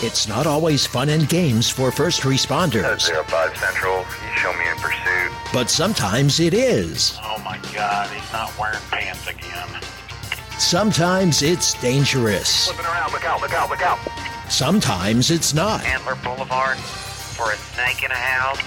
It's 0.00 0.28
not 0.28 0.46
always 0.46 0.86
fun 0.86 1.08
and 1.08 1.28
games 1.28 1.68
for 1.68 1.90
first 1.90 2.20
responders, 2.22 3.00
Zero 3.00 3.24
Five 3.24 3.56
Central, 3.56 3.98
you 3.98 4.36
show 4.36 4.52
me 4.52 4.68
in 4.70 4.76
pursuit. 4.76 5.32
but 5.52 5.68
sometimes 5.68 6.38
it 6.38 6.54
is. 6.54 7.18
Oh 7.22 7.40
my 7.44 7.58
god, 7.74 8.08
he's 8.10 8.32
not 8.32 8.56
wearing 8.58 8.78
pants 8.90 9.26
again. 9.26 9.68
Sometimes 10.58 11.42
it's 11.42 11.74
dangerous. 11.80 12.66
Flipping 12.68 12.86
around, 12.86 13.12
look 13.12 13.24
out, 13.24 13.40
look 13.40 13.52
out, 13.54 13.70
look 13.70 13.82
out. 13.82 13.98
Sometimes 14.48 15.30
it's 15.32 15.52
not. 15.52 15.84
Antler 15.84 16.16
Boulevard 16.22 16.76
for 16.78 17.50
a 17.52 17.56
snake 17.56 18.04
in 18.04 18.10
a 18.12 18.14
house. 18.14 18.60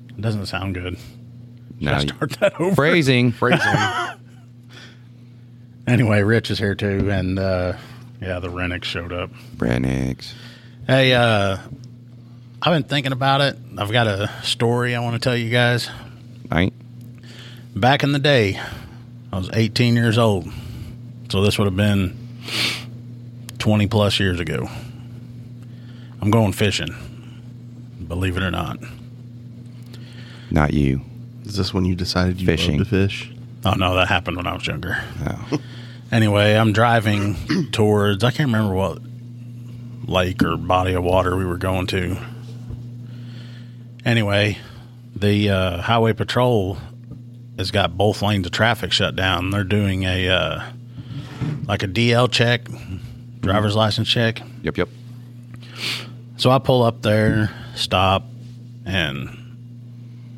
It 0.09 0.19
Doesn't 0.21 0.47
sound 0.47 0.73
good. 0.73 0.97
Should 0.97 1.81
No. 1.81 1.93
I 1.93 1.99
start 1.99 2.31
that 2.39 2.59
over? 2.59 2.75
Phrasing. 2.75 3.31
Phrasing. 3.31 3.59
Anyway, 5.87 6.21
Rich 6.21 6.51
is 6.51 6.59
here 6.59 6.75
too, 6.75 7.09
and 7.09 7.39
uh, 7.39 7.71
yeah, 8.19 8.39
the 8.39 8.49
Renix 8.49 8.83
showed 8.83 9.13
up. 9.13 9.29
Branix. 9.55 10.33
Hey, 10.85 11.13
uh, 11.13 11.59
I've 12.61 12.73
been 12.73 12.83
thinking 12.83 13.13
about 13.13 13.39
it. 13.39 13.55
I've 13.77 13.93
got 13.93 14.05
a 14.05 14.29
story 14.43 14.95
I 14.95 14.99
want 14.99 15.13
to 15.13 15.19
tell 15.21 15.37
you 15.37 15.49
guys. 15.49 15.89
Right? 16.51 16.73
Back 17.77 18.01
in 18.01 18.11
the 18.11 18.17
day, 18.19 18.59
I 19.31 19.37
was 19.37 19.51
18 19.53 19.95
years 19.95 20.17
old, 20.17 20.51
so 21.29 21.41
this 21.43 21.59
would 21.59 21.65
have 21.65 21.75
been 21.75 22.17
20 23.59 23.85
plus 23.85 24.19
years 24.19 24.39
ago. 24.39 24.67
I'm 26.19 26.31
going 26.31 26.53
fishing, 26.53 26.89
believe 28.07 28.35
it 28.35 28.41
or 28.41 28.49
not. 28.49 28.79
Not 30.49 30.73
you. 30.73 31.01
Is 31.45 31.55
this 31.55 31.71
when 31.71 31.85
you 31.85 31.93
decided 31.93 32.41
you 32.41 32.47
Fishing. 32.47 32.79
loved 32.79 32.89
to 32.89 33.07
fish? 33.07 33.31
Oh 33.63 33.73
no, 33.73 33.93
that 33.95 34.07
happened 34.07 34.37
when 34.37 34.47
I 34.47 34.53
was 34.53 34.65
younger. 34.65 34.97
Oh. 35.25 35.59
Anyway, 36.09 36.53
I'm 36.53 36.71
driving 36.71 37.35
towards 37.73 38.23
I 38.23 38.31
can't 38.31 38.47
remember 38.47 38.73
what 38.73 38.99
lake 40.07 40.41
or 40.41 40.55
body 40.55 40.93
of 40.93 41.03
water 41.03 41.35
we 41.35 41.43
were 41.43 41.57
going 41.57 41.85
to. 41.87 42.17
Anyway, 44.05 44.57
the 45.17 45.49
uh, 45.49 45.81
highway 45.81 46.13
patrol 46.13 46.77
has 47.57 47.71
got 47.71 47.97
both 47.97 48.21
lanes 48.21 48.45
of 48.45 48.51
traffic 48.51 48.91
shut 48.91 49.15
down. 49.15 49.49
They're 49.49 49.63
doing 49.63 50.03
a 50.03 50.29
uh, 50.29 50.71
like 51.65 51.83
a 51.83 51.87
DL 51.87 52.31
check, 52.31 52.67
driver's 53.41 53.75
license 53.75 54.07
check. 54.07 54.41
Yep, 54.63 54.77
yep. 54.77 54.89
So 56.37 56.51
I 56.51 56.59
pull 56.59 56.83
up 56.83 57.01
there, 57.01 57.49
stop, 57.75 58.23
and 58.85 59.29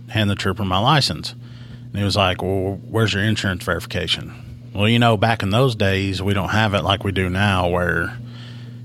hand 0.09 0.29
the 0.29 0.35
trooper 0.35 0.63
my 0.63 0.79
license. 0.79 1.33
And 1.33 1.97
he 1.97 2.03
was 2.03 2.15
like, 2.15 2.41
Well, 2.41 2.79
where's 2.89 3.13
your 3.13 3.23
insurance 3.23 3.63
verification? 3.63 4.33
Well, 4.73 4.87
you 4.87 4.99
know, 4.99 5.17
back 5.17 5.43
in 5.43 5.49
those 5.49 5.75
days, 5.75 6.21
we 6.21 6.33
don't 6.33 6.49
have 6.49 6.73
it 6.73 6.83
like 6.83 7.03
we 7.03 7.11
do 7.11 7.29
now, 7.29 7.69
where, 7.69 8.17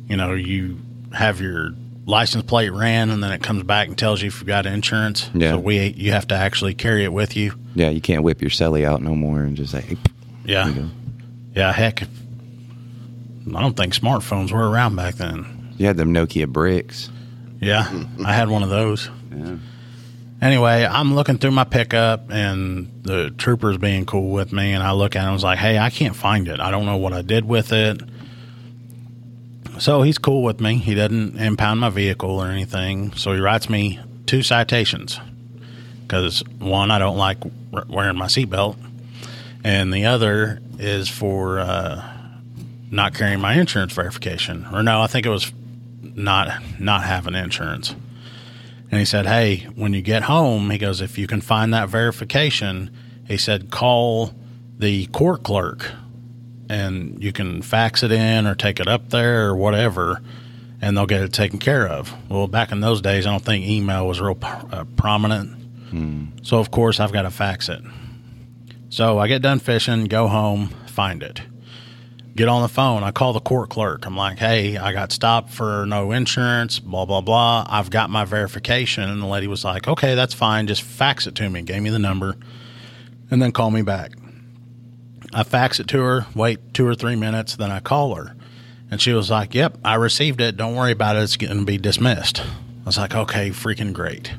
you 0.09 0.17
know, 0.17 0.33
you 0.35 0.79
have 1.13 1.41
your 1.41 1.71
license 2.07 2.45
plate 2.45 2.71
ran 2.71 3.11
and 3.11 3.23
then 3.23 3.33
it 3.33 3.43
comes 3.43 3.63
back 3.63 3.89
and 3.89 3.97
tells 3.97 4.21
you 4.21 4.29
if 4.29 4.41
you've 4.41 4.47
got 4.47 4.67
insurance. 4.67 5.31
Yeah. 5.35 5.53
So 5.53 5.59
we 5.59 5.89
you 5.97 6.13
have 6.13 6.29
to 6.29 6.35
actually 6.35 6.75
carry 6.75 7.05
it 7.05 7.13
with 7.13 7.37
you. 7.37 7.55
Yeah, 7.75 7.89
you 7.91 8.01
can't 8.01 8.23
whip 8.23 8.41
your 8.41 8.51
celly 8.51 8.85
out 8.85 9.03
no 9.03 9.15
more 9.15 9.41
and 9.41 9.57
just 9.57 9.73
say, 9.73 9.81
hey, 9.81 9.97
Yeah. 10.45 10.73
Yeah, 11.55 11.73
heck. 11.73 12.03
I 12.03 13.61
don't 13.61 13.77
think 13.77 13.95
smartphones 13.95 14.51
were 14.53 14.69
around 14.69 14.97
back 14.97 15.15
then. 15.17 15.73
You 15.77 15.87
had 15.87 15.97
them 15.97 16.13
Nokia 16.13 16.49
bricks. 16.49 17.11
Yeah, 17.61 18.05
I 18.25 18.33
had 18.33 18.49
one 18.49 18.63
of 18.63 18.69
those. 18.71 19.09
Yeah. 19.35 19.57
Anyway, 20.43 20.85
I'm 20.85 21.15
looking 21.15 21.39
through 21.39 21.53
my 21.53 21.65
pickup 21.65 22.31
and 22.31 22.91
the 23.03 23.31
trooper's 23.31 23.79
being 23.79 24.05
cool 24.05 24.31
with 24.31 24.53
me. 24.53 24.73
And 24.73 24.83
I 24.83 24.93
look 24.93 25.17
at 25.17 25.21
him 25.21 25.25
and 25.25 25.31
I 25.31 25.33
was 25.33 25.45
like, 25.45 25.59
hey, 25.59 25.79
I 25.79 25.89
can't 25.89 26.15
find 26.15 26.49
it. 26.49 26.61
I 26.61 26.71
don't 26.71 26.85
know 26.85 26.99
what 26.99 27.15
I 27.15 27.23
did 27.23 27.47
with 27.47 27.73
it. 27.73 28.03
So 29.79 30.03
he's 30.03 30.19
cool 30.19 30.43
with 30.43 30.61
me. 30.61 30.77
He 30.77 30.95
doesn't 30.95 31.37
impound 31.37 31.81
my 31.81 31.91
vehicle 31.91 32.31
or 32.31 32.47
anything. 32.47 33.13
So 33.15 33.33
he 33.33 33.41
writes 33.41 33.69
me 33.69 34.01
two 34.27 34.43
citations 34.43 35.19
because 36.03 36.43
one, 36.59 36.91
I 36.91 36.99
don't 36.99 37.17
like 37.17 37.39
wearing 37.89 38.17
my 38.17 38.27
seatbelt. 38.27 38.77
And 39.65 39.93
the 39.93 40.07
other 40.07 40.61
is 40.79 41.09
for 41.09 41.59
uh, 41.59 42.07
not 42.91 43.15
carrying 43.15 43.41
my 43.41 43.55
insurance 43.55 43.93
verification. 43.93 44.67
Or 44.73 44.83
no, 44.83 45.01
I 45.01 45.07
think 45.07 45.27
it 45.27 45.31
was 45.31 45.53
not 46.03 46.63
not 46.79 47.03
having 47.05 47.35
insurance. 47.35 47.95
And 48.91 49.01
he 49.01 49.05
said, 49.05 49.27
Hey, 49.27 49.67
when 49.75 49.93
you 49.93 50.03
get 50.03 50.25
home, 50.25 50.71
he 50.71 50.79
goes, 50.79 51.01
if 51.01 51.19
you 51.19 51.27
can 51.27 51.41
find 51.41 51.75
that 51.75 51.89
verification, 51.89 52.91
he 53.27 53.37
said, 53.37 53.71
call 53.71 54.33
the 54.79 55.07
court 55.07 55.43
clerk 55.43 55.93
and 56.69 57.23
you 57.23 57.33
can 57.33 57.63
fax 57.63 58.03
it 58.03 58.13
in 58.13 58.47
or 58.47 58.55
take 58.55 58.81
it 58.81 58.89
up 58.89 59.11
there 59.11 59.49
or 59.49 59.57
whatever, 59.57 60.23
and 60.81 60.97
they'll 60.97 61.07
get 61.07 61.23
it 61.23 61.33
taken 61.33 61.59
care 61.59 61.87
of. 61.87 62.15
Well, 62.29 62.47
back 62.49 62.73
in 62.73 62.81
those 62.81 63.01
days, 63.01 63.27
I 63.27 63.31
don't 63.31 63.45
think 63.45 63.65
email 63.67 64.07
was 64.07 64.21
real 64.21 64.39
uh, 64.43 64.85
prominent. 64.97 65.57
So, 66.43 66.59
of 66.59 66.71
course, 66.71 67.01
I've 67.01 67.13
got 67.13 67.23
to 67.23 67.31
fax 67.31 67.69
it. 67.69 67.81
So 68.89 69.19
I 69.19 69.29
get 69.29 69.43
done 69.43 69.59
fishing, 69.59 70.05
go 70.05 70.29
home, 70.29 70.69
find 70.87 71.23
it 71.23 71.41
get 72.37 72.49
on 72.49 72.63
the 72.63 72.69
phone. 72.69 73.03
I 73.03 73.11
call 73.11 73.33
the 73.33 73.41
court 73.41 73.71
clerk. 73.71 74.07
I'm 74.07 74.17
like, 74.17 74.39
hey, 74.39 74.77
I 74.77 74.93
got 74.93 75.13
stopped 75.13 75.51
for 75.51 75.87
no 75.87 76.13
insurance, 76.13 76.79
blah, 76.81 77.05
blah, 77.05 77.21
blah. 77.21 77.65
I've 77.69 77.91
got 77.91 78.11
my 78.11 78.25
verification. 78.25 79.09
And 79.09 79.23
the 79.23 79.27
lady 79.27 79.47
was 79.47 79.65
like, 79.65 79.87
okay, 79.87 80.15
that's 80.15 80.35
fine. 80.35 80.67
Just 80.67 80.83
fax 80.83 81.27
it 81.27 81.35
to 81.37 81.49
me. 81.49 81.63
Gave 81.63 81.83
me 81.83 81.91
the 81.91 81.99
number 81.99 82.37
and 83.31 83.41
then 83.41 83.53
call 83.53 83.71
me 83.71 83.83
back. 83.83 84.13
I 85.35 85.43
fax 85.43 85.81
it 85.81 85.89
to 85.89 86.01
her, 86.01 86.27
wait 86.35 86.73
two 86.73 86.87
or 86.87 86.95
three 86.95 87.17
minutes, 87.17 87.57
then 87.57 87.71
I 87.71 87.81
call 87.81 88.15
her. 88.15 88.35
And 88.91 89.01
she 89.03 89.13
was 89.13 89.31
like, 89.31 89.55
yep, 89.55 89.77
I 89.85 89.97
received 89.97 90.41
it. 90.41 90.57
Don't 90.57 90.77
worry 90.77 90.93
about 90.93 91.17
it. 91.17 91.23
It's 91.25 91.37
going 91.37 91.59
to 91.59 91.65
be 91.65 91.77
dismissed. 91.77 92.41
I 92.41 92.87
was 92.87 92.97
like, 92.97 93.15
okay, 93.15 93.51
freaking 93.51 93.93
great. 93.93 94.33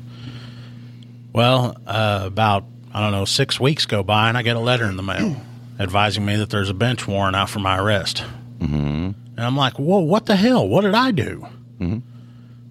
Well, 1.34 1.76
uh, 1.86 2.22
about, 2.24 2.64
I 2.94 3.00
don't 3.00 3.12
know, 3.12 3.26
six 3.26 3.60
weeks 3.60 3.84
go 3.84 4.02
by 4.02 4.30
and 4.30 4.38
I 4.38 4.42
get 4.42 4.56
a 4.56 4.60
letter 4.60 4.86
in 4.86 4.96
the 4.96 5.02
mail 5.02 5.36
advising 5.78 6.24
me 6.24 6.36
that 6.36 6.48
there's 6.48 6.70
a 6.70 6.74
bench 6.74 7.06
warrant 7.06 7.36
out 7.36 7.50
for 7.50 7.58
my 7.58 7.78
arrest. 7.78 8.24
Mm-hmm. 8.58 9.10
And 9.36 9.40
I'm 9.40 9.56
like, 9.56 9.74
whoa, 9.74 9.98
what 9.98 10.24
the 10.24 10.36
hell? 10.36 10.66
What 10.66 10.80
did 10.80 10.94
I 10.94 11.10
do? 11.10 11.46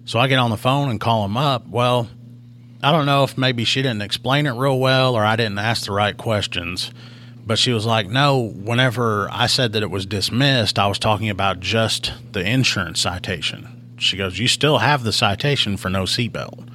So 0.04 0.18
I 0.18 0.26
get 0.26 0.40
on 0.40 0.50
the 0.50 0.56
phone 0.56 0.88
and 0.88 1.00
call 1.00 1.24
him 1.24 1.36
up. 1.36 1.68
Well, 1.68 2.08
I 2.82 2.90
don't 2.90 3.06
know 3.06 3.22
if 3.22 3.38
maybe 3.38 3.64
she 3.64 3.82
didn't 3.82 4.02
explain 4.02 4.46
it 4.46 4.52
real 4.52 4.80
well 4.80 5.14
or 5.14 5.24
I 5.24 5.36
didn't 5.36 5.58
ask 5.58 5.86
the 5.86 5.92
right 5.92 6.16
questions. 6.16 6.90
But 7.46 7.60
she 7.60 7.72
was 7.72 7.86
like, 7.86 8.08
no, 8.08 8.50
whenever 8.50 9.28
I 9.30 9.46
said 9.46 9.72
that 9.72 9.82
it 9.84 9.90
was 9.90 10.04
dismissed, 10.04 10.80
I 10.80 10.88
was 10.88 10.98
talking 10.98 11.30
about 11.30 11.60
just 11.60 12.12
the 12.32 12.40
insurance 12.40 13.00
citation. 13.00 13.94
She 13.98 14.16
goes, 14.16 14.38
you 14.38 14.48
still 14.48 14.78
have 14.78 15.04
the 15.04 15.12
citation 15.12 15.76
for 15.76 15.88
no 15.88 16.02
seatbelt. 16.02 16.68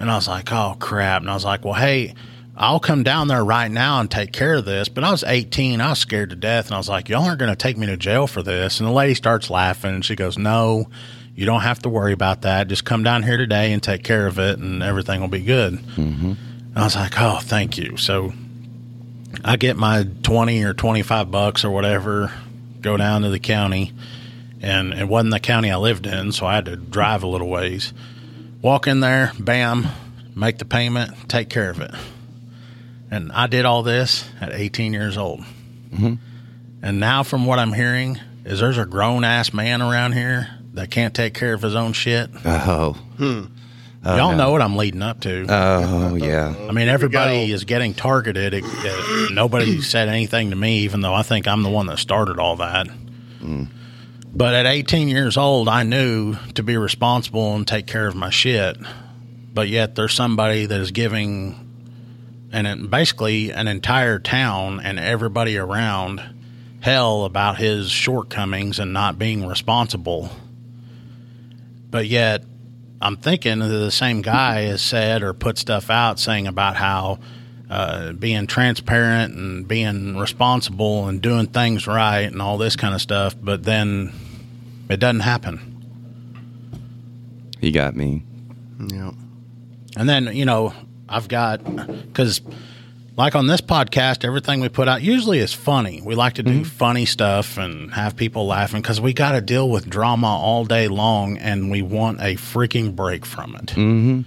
And 0.00 0.10
I 0.10 0.16
was 0.16 0.26
like, 0.26 0.50
oh, 0.50 0.76
crap. 0.80 1.20
And 1.20 1.30
I 1.30 1.34
was 1.34 1.44
like, 1.44 1.64
well, 1.64 1.74
hey, 1.74 2.14
I'll 2.56 2.80
come 2.80 3.02
down 3.02 3.28
there 3.28 3.44
right 3.44 3.70
now 3.70 4.00
and 4.00 4.10
take 4.10 4.32
care 4.32 4.54
of 4.54 4.64
this. 4.64 4.88
But 4.88 5.04
I 5.04 5.10
was 5.10 5.22
18. 5.22 5.80
I 5.80 5.90
was 5.90 5.98
scared 6.00 6.30
to 6.30 6.36
death. 6.36 6.66
And 6.66 6.74
I 6.74 6.78
was 6.78 6.88
like, 6.88 7.08
y'all 7.08 7.24
aren't 7.24 7.38
going 7.38 7.52
to 7.52 7.56
take 7.56 7.76
me 7.76 7.86
to 7.86 7.96
jail 7.96 8.26
for 8.26 8.42
this. 8.42 8.80
And 8.80 8.88
the 8.88 8.92
lady 8.92 9.14
starts 9.14 9.48
laughing 9.50 9.94
and 9.94 10.04
she 10.04 10.16
goes, 10.16 10.36
no, 10.36 10.88
you 11.36 11.46
don't 11.46 11.60
have 11.60 11.80
to 11.82 11.88
worry 11.88 12.12
about 12.12 12.42
that. 12.42 12.66
Just 12.66 12.84
come 12.84 13.04
down 13.04 13.22
here 13.22 13.36
today 13.36 13.72
and 13.72 13.82
take 13.82 14.02
care 14.02 14.26
of 14.26 14.38
it 14.38 14.58
and 14.58 14.82
everything 14.82 15.20
will 15.20 15.28
be 15.28 15.40
good. 15.40 15.74
Mm-hmm. 15.74 16.32
And 16.32 16.78
I 16.78 16.82
was 16.82 16.96
like, 16.96 17.12
oh, 17.18 17.38
thank 17.40 17.78
you. 17.78 17.96
So 17.96 18.32
I 19.44 19.56
get 19.56 19.76
my 19.76 20.06
20 20.22 20.62
or 20.64 20.74
25 20.74 21.30
bucks 21.30 21.64
or 21.64 21.70
whatever, 21.70 22.32
go 22.80 22.96
down 22.96 23.22
to 23.22 23.30
the 23.30 23.38
county. 23.38 23.92
And 24.60 24.94
it 24.94 25.08
wasn't 25.08 25.32
the 25.32 25.40
county 25.40 25.70
I 25.70 25.76
lived 25.76 26.06
in, 26.06 26.30
so 26.32 26.46
I 26.46 26.54
had 26.54 26.66
to 26.66 26.76
drive 26.76 27.24
a 27.24 27.26
little 27.26 27.48
ways. 27.48 27.92
Walk 28.60 28.86
in 28.86 29.00
there, 29.00 29.32
bam, 29.38 29.88
make 30.36 30.58
the 30.58 30.64
payment, 30.64 31.28
take 31.28 31.48
care 31.48 31.70
of 31.70 31.80
it. 31.80 31.92
And 33.10 33.32
I 33.32 33.48
did 33.48 33.64
all 33.64 33.82
this 33.82 34.24
at 34.40 34.52
18 34.52 34.92
years 34.92 35.16
old. 35.18 35.40
Mm-hmm. 35.90 36.14
And 36.82 37.00
now, 37.00 37.22
from 37.24 37.44
what 37.44 37.58
I'm 37.58 37.72
hearing, 37.72 38.18
is 38.44 38.60
there's 38.60 38.78
a 38.78 38.86
grown 38.86 39.24
ass 39.24 39.52
man 39.52 39.82
around 39.82 40.12
here 40.12 40.48
that 40.74 40.90
can't 40.90 41.14
take 41.14 41.34
care 41.34 41.54
of 41.54 41.62
his 41.62 41.74
own 41.74 41.92
shit. 41.92 42.30
Oh. 42.44 42.92
Hmm. 43.18 43.44
Oh, 44.04 44.16
Y'all 44.16 44.36
know 44.36 44.50
what 44.50 44.60
I'm 44.60 44.76
leading 44.76 45.02
up 45.02 45.20
to. 45.20 45.46
Oh, 45.48 46.16
yeah. 46.16 46.54
I 46.68 46.72
mean, 46.72 46.88
everybody 46.88 47.52
is 47.52 47.64
getting 47.64 47.94
targeted. 47.94 48.52
It, 48.52 48.64
it- 48.66 49.32
nobody 49.32 49.80
said 49.82 50.08
anything 50.08 50.50
to 50.50 50.56
me, 50.56 50.80
even 50.80 51.02
though 51.02 51.14
I 51.14 51.22
think 51.22 51.46
I'm 51.46 51.62
the 51.62 51.68
one 51.70 51.86
that 51.86 51.98
started 51.98 52.38
all 52.38 52.56
that. 52.56 52.88
Mm. 53.40 53.68
But 54.34 54.54
at 54.54 54.66
18 54.66 55.08
years 55.08 55.36
old, 55.36 55.68
I 55.68 55.82
knew 55.84 56.36
to 56.54 56.62
be 56.62 56.76
responsible 56.76 57.54
and 57.54 57.66
take 57.68 57.86
care 57.86 58.06
of 58.08 58.16
my 58.16 58.30
shit. 58.30 58.76
But 59.54 59.68
yet, 59.68 59.94
there's 59.94 60.14
somebody 60.14 60.66
that 60.66 60.80
is 60.80 60.90
giving 60.90 61.58
and 62.50 62.90
basically 62.90 63.50
an 63.52 63.68
entire 63.68 64.18
town 64.18 64.80
and 64.80 64.98
everybody 64.98 65.56
around 65.58 66.22
hell 66.80 67.24
about 67.24 67.56
his 67.58 67.90
shortcomings 67.90 68.78
and 68.78 68.92
not 68.92 69.18
being 69.18 69.46
responsible. 69.46 70.30
But 71.90 72.06
yet, 72.06 72.44
I'm 73.02 73.16
thinking 73.16 73.58
that 73.58 73.66
the 73.66 73.90
same 73.90 74.22
guy 74.22 74.62
has 74.62 74.80
said 74.80 75.22
or 75.22 75.34
put 75.34 75.58
stuff 75.58 75.90
out 75.90 76.20
saying 76.20 76.46
about 76.46 76.76
how 76.76 77.18
uh, 77.68 78.12
being 78.12 78.46
transparent 78.46 79.34
and 79.34 79.66
being 79.66 80.16
responsible 80.16 81.08
and 81.08 81.20
doing 81.20 81.46
things 81.46 81.86
right 81.86 82.30
and 82.30 82.40
all 82.40 82.58
this 82.58 82.76
kind 82.76 82.94
of 82.94 83.00
stuff, 83.00 83.34
but 83.40 83.64
then 83.64 84.12
it 84.88 85.00
doesn't 85.00 85.20
happen. 85.20 85.68
You 87.60 87.72
got 87.72 87.96
me. 87.96 88.22
Yeah. 88.78 89.12
And 89.96 90.08
then, 90.08 90.34
you 90.34 90.44
know, 90.44 90.72
I've 91.08 91.28
got, 91.28 91.64
because 92.06 92.40
like 93.16 93.34
on 93.34 93.46
this 93.46 93.60
podcast, 93.60 94.24
everything 94.24 94.60
we 94.60 94.68
put 94.68 94.88
out 94.88 95.02
usually 95.02 95.38
is 95.38 95.52
funny. 95.52 96.00
We 96.02 96.14
like 96.14 96.34
to 96.34 96.42
do 96.42 96.64
funny 96.64 97.04
stuff 97.04 97.58
and 97.58 97.92
have 97.92 98.16
people 98.16 98.46
laughing 98.46 98.80
because 98.80 99.00
we 99.00 99.12
got 99.12 99.32
to 99.32 99.40
deal 99.40 99.68
with 99.68 99.88
drama 99.88 100.28
all 100.28 100.64
day 100.64 100.88
long 100.88 101.36
and 101.36 101.70
we 101.70 101.82
want 101.82 102.20
a 102.20 102.36
freaking 102.36 102.96
break 102.96 103.26
from 103.26 103.54
it. 103.56 103.66
Mm-hmm. 103.66 104.22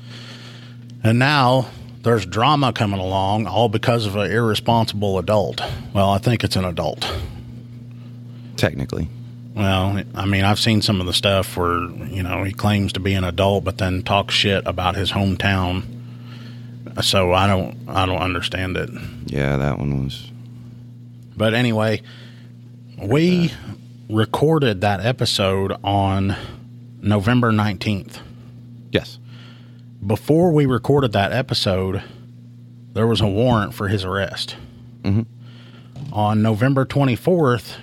And 1.04 1.20
now 1.20 1.68
there's 2.04 2.26
drama 2.28 2.74
coming 2.74 3.00
along 3.00 3.48
all 3.48 3.70
because 3.70 4.06
of 4.06 4.16
an 4.16 4.32
irresponsible 4.32 5.18
adult. 5.18 5.62
Well, 5.94 6.12
I 6.12 6.20
think 6.20 6.44
it's 6.44 6.56
an 6.56 6.66
adult. 6.66 7.12
Technically. 8.56 9.10
Well, 9.56 10.04
I 10.14 10.26
mean, 10.26 10.44
I've 10.44 10.60
seen 10.60 10.84
some 10.84 11.02
of 11.02 11.08
the 11.08 11.14
stuff 11.14 11.58
where, 11.58 11.80
you 11.80 12.22
know, 12.22 12.44
he 12.44 12.52
claims 12.52 12.94
to 12.94 13.00
be 13.00 13.14
an 13.16 13.24
adult 13.24 13.64
but 13.64 13.80
then 13.80 14.04
talks 14.04 14.36
shit 14.36 14.68
about 14.68 14.96
his 14.96 15.12
hometown. 15.12 15.95
So 17.02 17.34
I 17.34 17.48
don't 17.48 17.78
I 17.88 18.06
don't 18.06 18.22
understand 18.22 18.78
it. 18.78 18.90
Yeah, 19.26 19.58
that 19.58 19.78
one 19.78 20.04
was. 20.06 20.32
But 21.36 21.54
anyway, 21.54 22.02
we 23.02 23.52
recorded 24.10 24.82
that 24.82 25.06
episode 25.06 25.74
on 25.84 26.36
November 27.02 27.52
19th. 27.52 28.20
Yes. 28.92 29.20
Before 30.06 30.52
we 30.52 30.66
recorded 30.66 31.12
that 31.14 31.34
episode, 31.34 32.04
there 32.94 33.08
was 33.08 33.22
a 33.22 33.28
warrant 33.28 33.74
for 33.74 33.88
his 33.88 34.06
arrest. 34.06 34.56
Mm-hmm. 35.02 36.14
On 36.14 36.42
November 36.42 36.86
24th, 36.86 37.76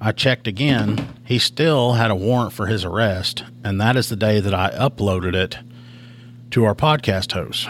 I 0.00 0.12
checked 0.12 0.46
again. 0.46 1.14
He 1.24 1.38
still 1.38 1.94
had 1.94 2.10
a 2.10 2.14
warrant 2.14 2.52
for 2.52 2.66
his 2.66 2.84
arrest, 2.84 3.44
and 3.64 3.80
that 3.80 3.96
is 3.96 4.08
the 4.08 4.16
day 4.16 4.40
that 4.40 4.52
I 4.54 4.70
uploaded 4.70 5.34
it 5.34 5.58
to 6.50 6.64
our 6.64 6.74
podcast 6.74 7.32
host. 7.32 7.68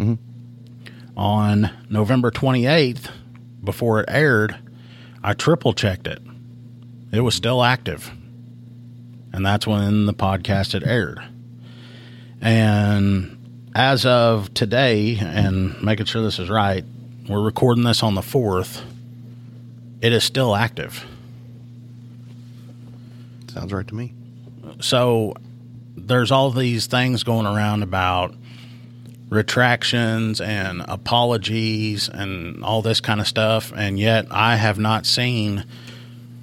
Mm-hmm. 0.00 1.18
On 1.18 1.70
November 1.90 2.30
28th, 2.30 3.10
before 3.62 4.00
it 4.00 4.06
aired, 4.08 4.56
I 5.22 5.34
triple 5.34 5.74
checked 5.74 6.06
it. 6.06 6.22
It 7.12 7.20
was 7.20 7.34
still 7.34 7.62
active. 7.62 8.10
And 9.32 9.44
that's 9.44 9.66
when 9.66 10.06
the 10.06 10.14
podcast 10.14 10.72
had 10.72 10.84
aired. 10.84 11.20
And 12.40 13.70
as 13.74 14.06
of 14.06 14.52
today, 14.54 15.18
and 15.20 15.80
making 15.82 16.06
sure 16.06 16.22
this 16.22 16.38
is 16.38 16.48
right, 16.48 16.84
we're 17.28 17.42
recording 17.42 17.84
this 17.84 18.02
on 18.02 18.14
the 18.14 18.22
4th. 18.22 18.82
It 20.00 20.14
is 20.14 20.24
still 20.24 20.56
active. 20.56 21.04
Sounds 23.52 23.72
right 23.72 23.86
to 23.86 23.94
me. 23.94 24.14
so 24.80 25.34
there's 25.96 26.30
all 26.30 26.50
these 26.50 26.86
things 26.86 27.22
going 27.22 27.46
around 27.46 27.82
about 27.82 28.34
retractions 29.30 30.40
and 30.40 30.82
apologies 30.88 32.08
and 32.08 32.62
all 32.64 32.82
this 32.82 33.00
kind 33.00 33.20
of 33.20 33.26
stuff 33.26 33.72
and 33.76 33.98
yet 33.98 34.26
i 34.30 34.56
have 34.56 34.78
not 34.78 35.06
seen 35.06 35.64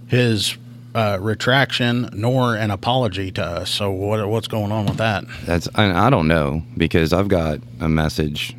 his 0.07 0.57
uh, 0.95 1.17
retraction 1.21 2.09
nor 2.13 2.55
an 2.55 2.71
apology 2.71 3.29
to 3.29 3.43
us 3.43 3.69
so 3.69 3.91
what, 3.91 4.27
what's 4.27 4.47
going 4.47 4.71
on 4.71 4.85
with 4.85 4.97
that 4.97 5.23
That's 5.45 5.67
I, 5.75 6.07
I 6.07 6.09
don't 6.09 6.27
know 6.27 6.63
because 6.75 7.13
I've 7.13 7.27
got 7.27 7.59
a 7.79 7.89
message 7.89 8.55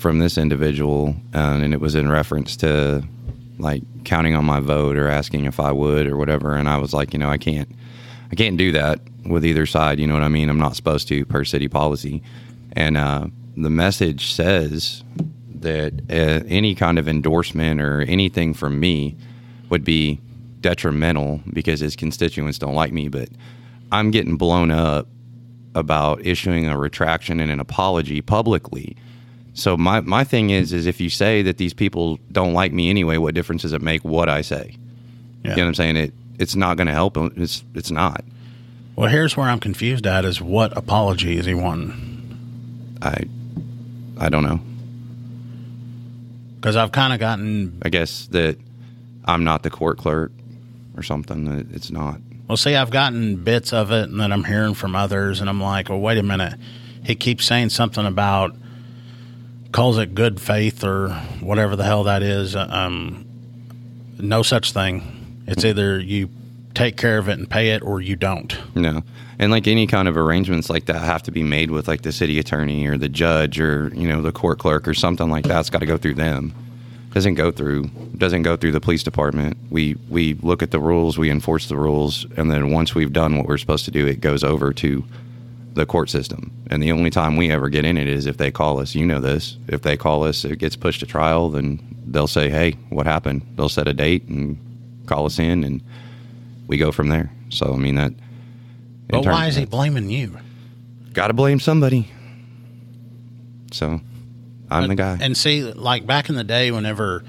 from 0.00 0.18
this 0.18 0.38
individual, 0.38 1.14
um, 1.34 1.62
and 1.62 1.74
it 1.74 1.80
was 1.80 1.94
in 1.94 2.08
reference 2.08 2.56
to 2.56 3.04
like 3.58 3.82
counting 4.04 4.34
on 4.34 4.44
my 4.44 4.58
vote 4.60 4.96
or 4.96 5.08
asking 5.08 5.44
if 5.44 5.60
I 5.60 5.70
would 5.70 6.06
or 6.06 6.16
whatever. 6.16 6.56
And 6.56 6.68
I 6.68 6.78
was 6.78 6.94
like, 6.94 7.12
you 7.12 7.18
know, 7.18 7.28
I 7.28 7.36
can't, 7.36 7.68
I 8.32 8.34
can't 8.34 8.56
do 8.56 8.72
that 8.72 9.00
with 9.26 9.44
either 9.44 9.66
side. 9.66 10.00
You 10.00 10.06
know 10.06 10.14
what 10.14 10.22
I 10.22 10.28
mean? 10.28 10.48
I'm 10.48 10.58
not 10.58 10.74
supposed 10.74 11.08
to 11.08 11.24
per 11.26 11.44
city 11.44 11.68
policy. 11.68 12.22
And 12.72 12.96
uh, 12.96 13.26
the 13.64 13.70
message 13.70 14.32
says 14.32 15.02
that 15.60 15.92
uh, 16.10 16.44
any 16.48 16.74
kind 16.74 16.98
of 16.98 17.08
endorsement 17.08 17.80
or 17.80 18.02
anything 18.02 18.54
from 18.54 18.80
me 18.80 19.16
would 19.68 19.84
be 19.84 20.20
detrimental 20.60 21.40
because 21.52 21.80
his 21.80 21.96
constituents 21.96 22.58
don't 22.58 22.74
like 22.74 22.92
me. 22.92 23.08
But 23.08 23.28
I'm 23.92 24.10
getting 24.10 24.36
blown 24.36 24.70
up 24.70 25.06
about 25.74 26.24
issuing 26.26 26.66
a 26.66 26.76
retraction 26.78 27.40
and 27.40 27.50
an 27.50 27.60
apology 27.60 28.20
publicly. 28.20 28.96
So 29.54 29.76
my, 29.76 30.00
my 30.00 30.24
thing 30.24 30.50
is 30.50 30.72
is 30.72 30.86
if 30.86 31.00
you 31.00 31.10
say 31.10 31.42
that 31.42 31.58
these 31.58 31.74
people 31.74 32.18
don't 32.32 32.54
like 32.54 32.72
me 32.72 32.88
anyway, 32.90 33.18
what 33.18 33.34
difference 33.34 33.62
does 33.62 33.72
it 33.72 33.82
make 33.82 34.02
what 34.04 34.28
I 34.28 34.40
say? 34.42 34.76
Yeah. 35.44 35.50
You 35.50 35.56
know 35.56 35.62
what 35.62 35.68
I'm 35.68 35.74
saying? 35.74 35.96
It 35.96 36.14
it's 36.38 36.56
not 36.56 36.76
going 36.78 36.86
to 36.86 36.92
help. 36.94 37.16
It's 37.36 37.62
it's 37.74 37.90
not. 37.90 38.24
well 38.96 39.08
here's 39.08 39.36
where 39.36 39.48
i'm 39.48 39.60
confused 39.60 40.06
at 40.06 40.24
is 40.24 40.40
what 40.42 40.76
apology 40.76 41.36
is 41.38 41.46
he 41.46 41.54
wanting 41.54 42.06
I 43.02 43.24
I 44.20 44.28
don't 44.28 44.42
know. 44.44 44.60
because 46.56 46.76
i've 46.76 46.92
kind 46.92 47.12
of 47.12 47.18
gotten 47.18 47.80
I 47.82 47.88
guess 47.88 48.26
that 48.28 48.58
I'm 49.24 49.44
not 49.44 49.62
the 49.62 49.70
court 49.70 49.98
clerk 49.98 50.32
or 50.96 51.02
something. 51.02 51.44
That 51.44 51.74
It's 51.74 51.90
not. 51.90 52.20
Well, 52.48 52.56
see, 52.56 52.74
I've 52.74 52.90
gotten 52.90 53.36
bits 53.36 53.72
of 53.72 53.92
it, 53.92 54.08
and 54.10 54.18
then 54.20 54.32
I'm 54.32 54.42
hearing 54.44 54.74
from 54.74 54.96
others, 54.96 55.40
and 55.40 55.48
I'm 55.48 55.60
like, 55.60 55.88
well, 55.88 56.00
wait 56.00 56.18
a 56.18 56.22
minute. 56.22 56.58
He 57.04 57.14
keeps 57.14 57.44
saying 57.46 57.68
something 57.70 58.04
about 58.04 58.56
calls 59.72 59.98
it 59.98 60.14
good 60.16 60.40
faith 60.40 60.82
or 60.82 61.10
whatever 61.40 61.76
the 61.76 61.84
hell 61.84 62.04
that 62.04 62.22
is. 62.22 62.56
Um, 62.56 63.24
no 64.18 64.42
such 64.42 64.72
thing. 64.72 65.44
It's 65.46 65.64
either 65.64 66.00
you 66.00 66.28
take 66.74 66.96
care 66.96 67.18
of 67.18 67.28
it 67.28 67.38
and 67.38 67.48
pay 67.48 67.70
it, 67.70 67.82
or 67.82 68.00
you 68.00 68.16
don't. 68.16 68.56
No. 68.74 69.02
And 69.40 69.50
like 69.50 69.66
any 69.66 69.86
kind 69.86 70.06
of 70.06 70.18
arrangements 70.18 70.68
like 70.68 70.84
that 70.84 71.00
have 71.00 71.22
to 71.22 71.30
be 71.30 71.42
made 71.42 71.70
with 71.70 71.88
like 71.88 72.02
the 72.02 72.12
city 72.12 72.38
attorney 72.38 72.86
or 72.86 72.98
the 72.98 73.08
judge 73.08 73.58
or, 73.58 73.90
you 73.94 74.06
know, 74.06 74.20
the 74.20 74.32
court 74.32 74.58
clerk 74.58 74.86
or 74.86 74.92
something 74.92 75.30
like 75.30 75.46
that. 75.46 75.60
It's 75.60 75.70
got 75.70 75.78
to 75.78 75.86
go 75.86 75.96
through 75.96 76.16
them. 76.16 76.54
Doesn't 77.14 77.36
go 77.36 77.50
through 77.50 77.84
doesn't 78.18 78.42
go 78.42 78.54
through 78.54 78.72
the 78.72 78.82
police 78.82 79.02
department. 79.02 79.56
We 79.70 79.96
we 80.10 80.34
look 80.34 80.62
at 80.62 80.72
the 80.72 80.78
rules, 80.78 81.16
we 81.16 81.30
enforce 81.30 81.68
the 81.68 81.78
rules, 81.78 82.26
and 82.36 82.50
then 82.50 82.70
once 82.70 82.94
we've 82.94 83.14
done 83.14 83.38
what 83.38 83.46
we're 83.46 83.56
supposed 83.56 83.86
to 83.86 83.90
do, 83.90 84.06
it 84.06 84.20
goes 84.20 84.44
over 84.44 84.74
to 84.74 85.04
the 85.72 85.86
court 85.86 86.10
system. 86.10 86.52
And 86.68 86.82
the 86.82 86.92
only 86.92 87.08
time 87.08 87.36
we 87.36 87.50
ever 87.50 87.70
get 87.70 87.86
in 87.86 87.96
it 87.96 88.08
is 88.08 88.26
if 88.26 88.36
they 88.36 88.50
call 88.50 88.78
us. 88.78 88.94
You 88.94 89.06
know 89.06 89.20
this. 89.20 89.56
If 89.68 89.80
they 89.80 89.96
call 89.96 90.22
us, 90.22 90.44
it 90.44 90.58
gets 90.58 90.76
pushed 90.76 91.00
to 91.00 91.06
trial, 91.06 91.48
then 91.48 91.80
they'll 92.06 92.26
say, 92.26 92.50
"Hey, 92.50 92.72
what 92.90 93.06
happened?" 93.06 93.40
They'll 93.56 93.70
set 93.70 93.88
a 93.88 93.94
date 93.94 94.28
and 94.28 94.58
call 95.06 95.24
us 95.24 95.38
in 95.38 95.64
and 95.64 95.80
we 96.66 96.76
go 96.76 96.92
from 96.92 97.08
there. 97.08 97.32
So 97.48 97.72
I 97.72 97.78
mean 97.78 97.94
that 97.94 98.12
But 99.10 99.26
why 99.26 99.46
is 99.46 99.56
he 99.56 99.64
blaming 99.64 100.10
you? 100.10 100.38
Got 101.12 101.28
to 101.28 101.32
blame 101.32 101.60
somebody. 101.60 102.10
So, 103.72 104.00
I'm 104.70 104.88
the 104.88 104.94
guy. 104.94 105.18
And 105.20 105.36
see, 105.36 105.62
like 105.64 106.06
back 106.06 106.28
in 106.28 106.34
the 106.34 106.44
day, 106.44 106.70
whenever, 106.70 107.24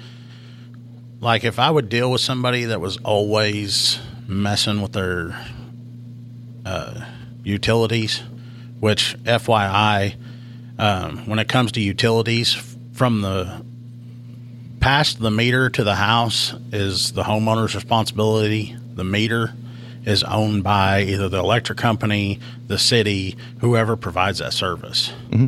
like, 1.19 1.43
if 1.43 1.59
I 1.59 1.69
would 1.69 1.89
deal 1.89 2.11
with 2.11 2.21
somebody 2.21 2.65
that 2.65 2.79
was 2.79 2.97
always 2.97 4.00
messing 4.27 4.81
with 4.81 4.93
their 4.93 5.35
uh, 6.65 7.05
utilities, 7.43 8.21
which 8.79 9.17
FYI, 9.23 10.15
um, 10.77 11.27
when 11.27 11.39
it 11.39 11.47
comes 11.47 11.71
to 11.73 11.81
utilities, 11.81 12.53
from 12.93 13.21
the 13.21 13.63
past 14.79 15.19
the 15.19 15.31
meter 15.31 15.69
to 15.69 15.83
the 15.83 15.95
house 15.95 16.53
is 16.71 17.13
the 17.13 17.23
homeowner's 17.23 17.75
responsibility. 17.75 18.75
The 18.93 19.03
meter 19.03 19.53
is 20.05 20.24
owned 20.24 20.63
by 20.63 21.01
either 21.01 21.29
the 21.29 21.39
electric 21.39 21.77
company, 21.77 22.39
the 22.67 22.77
city, 22.77 23.38
whoever 23.60 23.96
provides 23.96 24.39
that 24.39 24.53
service. 24.53 25.13
Mm-hmm. 25.29 25.48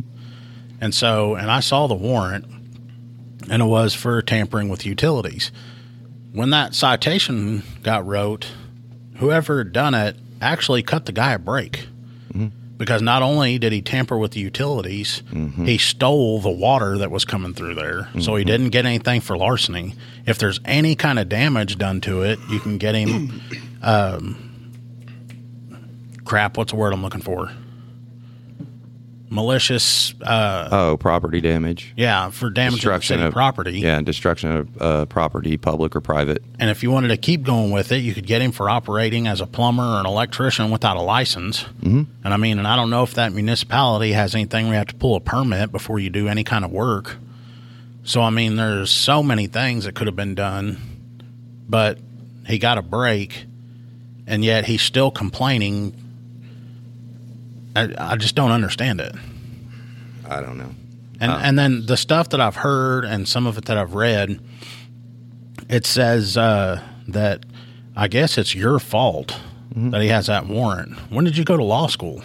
And 0.80 0.94
so, 0.94 1.34
and 1.34 1.50
I 1.50 1.60
saw 1.60 1.86
the 1.86 1.94
warrant, 1.94 2.44
and 3.50 3.62
it 3.62 3.66
was 3.66 3.94
for 3.94 4.20
tampering 4.22 4.68
with 4.68 4.86
utilities. 4.86 5.50
When 6.32 6.50
that 6.50 6.74
citation 6.74 7.62
got 7.82 8.06
wrote, 8.06 8.48
whoever 9.16 9.64
done 9.64 9.94
it 9.94 10.16
actually 10.40 10.82
cut 10.82 11.06
the 11.06 11.12
guy 11.12 11.32
a 11.32 11.38
break. 11.38 11.86
Mm-hmm. 12.32 12.48
Because 12.84 13.00
not 13.00 13.22
only 13.22 13.58
did 13.58 13.72
he 13.72 13.80
tamper 13.80 14.18
with 14.18 14.32
the 14.32 14.40
utilities, 14.40 15.22
he 15.64 15.78
stole 15.78 16.38
the 16.40 16.50
water 16.50 16.98
that 16.98 17.10
was 17.10 17.24
coming 17.24 17.54
through 17.54 17.76
there. 17.76 18.10
So 18.20 18.36
he 18.36 18.44
didn't 18.44 18.68
get 18.70 18.84
anything 18.84 19.22
for 19.22 19.38
larceny. 19.38 19.94
If 20.26 20.36
there's 20.36 20.60
any 20.66 20.94
kind 20.94 21.18
of 21.18 21.30
damage 21.30 21.78
done 21.78 22.02
to 22.02 22.22
it, 22.24 22.38
you 22.50 22.60
can 22.60 22.76
get 22.78 22.94
him. 22.94 23.40
Um, 23.86 24.72
crap, 26.24 26.56
what's 26.56 26.72
the 26.72 26.76
word 26.78 26.94
I'm 26.94 27.02
looking 27.02 27.20
for? 27.20 27.50
Malicious. 29.34 30.14
Uh, 30.22 30.68
Oh, 30.70 30.96
property 30.96 31.40
damage. 31.40 31.92
yeah, 31.96 32.30
for 32.30 32.48
damage 32.50 32.82
the 32.84 33.00
city 33.00 33.22
of 33.22 33.32
property. 33.32 33.80
Yeah, 33.80 33.96
and 33.98 34.06
destruction 34.06 34.50
of 34.50 34.82
uh, 34.82 35.04
property, 35.06 35.56
public 35.56 35.94
or 35.96 36.00
private. 36.00 36.42
And 36.58 36.70
if 36.70 36.82
you 36.82 36.90
wanted 36.90 37.08
to 37.08 37.16
keep 37.16 37.42
going 37.42 37.70
with 37.72 37.92
it, 37.92 37.98
you 37.98 38.14
could 38.14 38.26
get 38.26 38.40
him 38.40 38.52
for 38.52 38.70
operating 38.70 39.26
as 39.26 39.40
a 39.40 39.46
plumber 39.46 39.82
or 39.82 40.00
an 40.00 40.06
electrician 40.06 40.70
without 40.70 40.96
a 40.96 41.02
license. 41.02 41.64
Mm-hmm. 41.82 42.02
And 42.24 42.34
I 42.34 42.36
mean, 42.36 42.58
and 42.58 42.66
I 42.68 42.76
don't 42.76 42.90
know 42.90 43.02
if 43.02 43.14
that 43.14 43.32
municipality 43.32 44.12
has 44.12 44.34
anything 44.34 44.66
where 44.66 44.74
you 44.74 44.78
have 44.78 44.86
to 44.88 44.94
pull 44.94 45.16
a 45.16 45.20
permit 45.20 45.72
before 45.72 45.98
you 45.98 46.08
do 46.10 46.28
any 46.28 46.44
kind 46.44 46.64
of 46.64 46.70
work. 46.70 47.16
So, 48.04 48.20
I 48.22 48.30
mean, 48.30 48.56
there's 48.56 48.90
so 48.90 49.22
many 49.22 49.46
things 49.46 49.84
that 49.84 49.94
could 49.94 50.06
have 50.06 50.16
been 50.16 50.34
done, 50.34 50.78
but 51.68 51.98
he 52.46 52.58
got 52.58 52.76
a 52.78 52.82
break, 52.82 53.46
and 54.26 54.44
yet 54.44 54.66
he's 54.66 54.82
still 54.82 55.10
complaining. 55.10 55.94
I, 57.76 57.92
I 57.98 58.16
just 58.16 58.34
don't 58.34 58.50
understand 58.50 59.00
it. 59.00 59.14
I 60.28 60.40
don't 60.40 60.58
know. 60.58 60.70
And 61.20 61.30
and 61.32 61.58
then 61.58 61.86
the 61.86 61.96
stuff 61.96 62.28
that 62.30 62.40
I've 62.40 62.56
heard 62.56 63.04
and 63.04 63.26
some 63.28 63.46
of 63.46 63.56
it 63.58 63.64
that 63.66 63.76
I've 63.78 63.94
read, 63.94 64.40
it 65.68 65.86
says 65.86 66.36
uh, 66.36 66.82
that 67.08 67.44
I 67.96 68.08
guess 68.08 68.36
it's 68.38 68.54
your 68.54 68.78
fault 68.78 69.38
that 69.76 70.02
he 70.02 70.08
has 70.08 70.26
that 70.26 70.46
warrant. 70.46 70.96
When 71.10 71.24
did 71.24 71.36
you 71.36 71.44
go 71.44 71.56
to 71.56 71.62
law 71.64 71.86
school? 71.88 72.22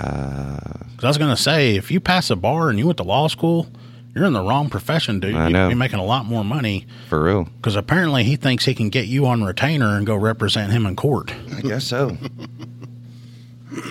Uh, 0.00 0.58
'Cause 0.96 1.04
I 1.04 1.08
was 1.08 1.18
going 1.18 1.34
to 1.34 1.40
say, 1.40 1.76
if 1.76 1.90
you 1.90 2.00
pass 2.00 2.28
a 2.30 2.36
bar 2.36 2.70
and 2.70 2.78
you 2.78 2.86
went 2.86 2.96
to 2.98 3.04
law 3.04 3.28
school, 3.28 3.68
you're 4.14 4.24
in 4.24 4.32
the 4.32 4.42
wrong 4.42 4.68
profession, 4.68 5.20
dude. 5.20 5.34
I 5.36 5.48
know. 5.48 5.68
You're 5.68 5.76
making 5.76 6.00
a 6.00 6.04
lot 6.04 6.26
more 6.26 6.44
money 6.44 6.86
For 7.08 7.22
real. 7.22 7.44
because 7.44 7.76
apparently 7.76 8.24
he 8.24 8.34
thinks 8.36 8.64
he 8.64 8.74
can 8.74 8.88
get 8.88 9.06
you 9.06 9.26
on 9.26 9.44
retainer 9.44 9.96
and 9.96 10.04
go 10.06 10.16
represent 10.16 10.72
him 10.72 10.86
in 10.86 10.96
court. 10.96 11.32
I 11.56 11.60
guess 11.60 11.84
so. 11.84 12.16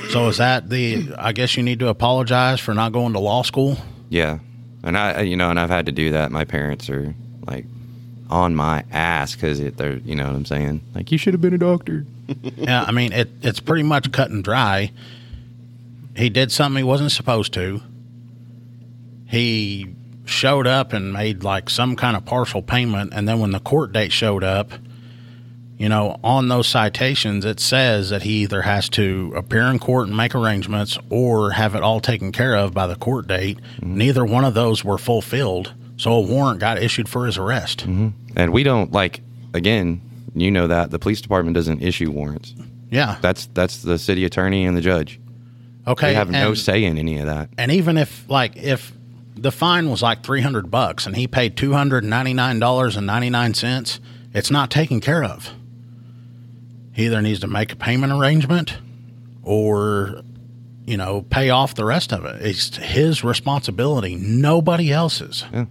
So 0.10 0.28
is 0.28 0.38
that 0.38 0.70
the? 0.70 1.14
I 1.18 1.34
guess 1.34 1.56
you 1.56 1.64
need 1.64 1.80
to 1.80 1.88
apologize 1.88 2.60
for 2.60 2.74
not 2.74 2.92
going 2.92 3.14
to 3.14 3.20
law 3.20 3.44
school. 3.44 3.78
Yeah, 4.10 4.40
and 4.84 4.98
I, 4.98 5.22
you 5.22 5.36
know, 5.36 5.50
and 5.50 5.60
I've 5.60 5.70
had 5.70 5.86
to 5.86 5.92
do 5.92 6.12
that. 6.12 6.32
My 6.32 6.46
parents 6.46 6.90
are 6.90 7.14
like 7.46 7.66
on 8.30 8.56
my 8.56 8.84
ass 8.92 9.36
because 9.36 9.60
they're, 9.60 9.98
you 9.98 10.16
know, 10.16 10.26
what 10.26 10.36
I'm 10.36 10.46
saying, 10.46 10.82
like 10.96 11.12
you 11.12 11.18
should 11.18 11.34
have 11.34 11.42
been 11.42 11.54
a 11.54 11.60
doctor. 11.60 12.06
yeah, 12.42 12.84
I 12.84 12.92
mean 12.92 13.14
it. 13.14 13.30
It's 13.42 13.60
pretty 13.60 13.84
much 13.84 14.12
cut 14.12 14.30
and 14.32 14.44
dry. 14.44 14.92
He 16.16 16.30
did 16.30 16.52
something 16.52 16.78
he 16.78 16.84
wasn't 16.84 17.12
supposed 17.12 17.54
to. 17.54 17.82
He 19.28 19.94
showed 20.26 20.66
up 20.68 20.94
and 20.94 21.14
made 21.14 21.44
like 21.44 21.70
some 21.70 21.96
kind 21.96 22.18
of 22.18 22.26
partial 22.26 22.62
payment, 22.62 23.14
and 23.14 23.28
then 23.28 23.40
when 23.40 23.52
the 23.52 23.60
court 23.60 23.94
date 23.94 24.12
showed 24.12 24.44
up, 24.44 24.72
you 25.78 25.90
know, 25.90 26.20
on 26.24 26.48
those 26.48 26.68
citations, 26.68 27.46
it 27.46 27.60
says 27.60 28.10
that 28.10 28.24
he 28.24 28.44
either 28.44 28.64
has 28.64 28.90
to 28.90 29.34
appear 29.36 29.64
in 29.64 29.80
court 29.80 30.08
and 30.08 30.18
make 30.18 30.34
arrangements, 30.34 30.98
or 31.10 31.52
have 31.52 31.76
it 31.76 31.84
all 31.84 32.00
taken 32.00 32.32
care 32.32 32.56
of 32.56 32.74
by 32.74 32.88
the 32.88 32.96
court 32.96 33.28
date. 33.28 33.60
Mm-hmm. 33.78 33.98
Neither 33.98 34.26
one 34.26 34.44
of 34.44 34.54
those 34.54 34.84
were 34.84 34.98
fulfilled, 34.98 35.74
so 35.98 36.14
a 36.14 36.22
warrant 36.22 36.60
got 36.60 36.82
issued 36.82 37.08
for 37.08 37.26
his 37.26 37.38
arrest. 37.38 37.82
Mm-hmm. 37.82 38.10
And 38.36 38.52
we 38.52 38.64
don't 38.64 38.92
like 38.92 39.22
again, 39.54 40.02
you 40.34 40.52
know 40.52 40.68
that 40.68 40.92
the 40.92 41.00
police 41.00 41.22
department 41.22 41.56
doesn't 41.56 41.82
issue 41.82 42.12
warrants. 42.12 42.54
Yeah. 42.90 43.18
That's 43.22 43.48
that's 43.48 43.82
the 43.82 43.98
city 43.98 44.26
attorney 44.26 44.66
and 44.66 44.76
the 44.76 44.82
judge. 44.82 45.20
Okay. 45.86 46.08
They 46.08 46.14
have 46.16 46.30
no 46.30 46.54
say 46.54 46.84
in 46.84 46.98
any 46.98 47.20
of 47.20 47.28
that. 47.28 47.50
And 47.58 47.72
even 47.72 47.98
if 47.98 48.30
like 48.30 48.56
if 48.56 48.94
the 49.36 49.52
fine 49.52 49.90
was 49.90 50.02
like 50.02 50.24
three 50.24 50.42
hundred 50.42 50.72
bucks 50.72 51.06
and 51.06 51.16
he 51.16 51.28
paid 51.28 51.56
two 51.56 51.74
hundred 51.74 52.04
ninety 52.04 52.34
nine 52.34 52.60
dollars 52.60 52.96
and 52.96 53.06
ninety 53.06 53.30
nine 53.30 53.54
cents, 53.54 54.00
it's 54.34 54.52
not 54.52 54.72
taken 54.72 55.00
care 55.00 55.24
of. 55.24 55.54
He 56.98 57.06
either 57.06 57.22
needs 57.22 57.42
to 57.42 57.48
make 57.48 57.72
a 57.72 57.76
payment 57.76 58.12
arrangement 58.12 58.76
or 59.44 60.24
you 60.88 60.98
know, 60.98 61.22
pay 61.22 61.52
off 61.52 61.76
the 61.76 61.86
rest 61.86 62.12
of 62.12 62.26
it. 62.26 62.42
It's 62.44 62.76
his 62.78 63.24
responsibility, 63.24 64.16
nobody 64.16 64.92
else's. 64.92 65.46
Yeah. 65.54 65.66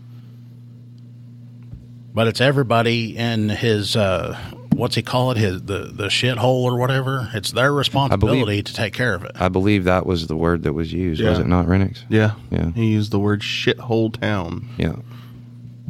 But 2.14 2.28
it's 2.28 2.40
everybody 2.40 3.16
in 3.16 3.49
his 3.49 3.97
uh 3.97 4.38
what's 4.73 4.95
he 4.95 5.02
call 5.02 5.33
it? 5.33 5.37
His 5.37 5.62
the 5.62 5.90
the 5.92 6.06
shithole 6.06 6.62
or 6.62 6.78
whatever. 6.78 7.28
It's 7.35 7.50
their 7.50 7.73
responsibility 7.73 8.62
to 8.62 8.73
take 8.73 8.92
care 8.92 9.14
of 9.14 9.25
it. 9.25 9.33
I 9.35 9.49
believe 9.49 9.83
that 9.85 10.06
was 10.06 10.28
the 10.28 10.37
word 10.37 10.62
that 10.62 10.75
was 10.75 10.92
used. 10.92 11.21
Was 11.25 11.40
it 11.40 11.49
not, 11.49 11.66
Renix? 11.66 12.04
Yeah. 12.09 12.35
Yeah. 12.50 12.71
He 12.71 12.92
used 12.92 13.11
the 13.11 13.18
word 13.18 13.40
shithole 13.40 14.16
town. 14.21 14.68
Yeah. 14.78 14.95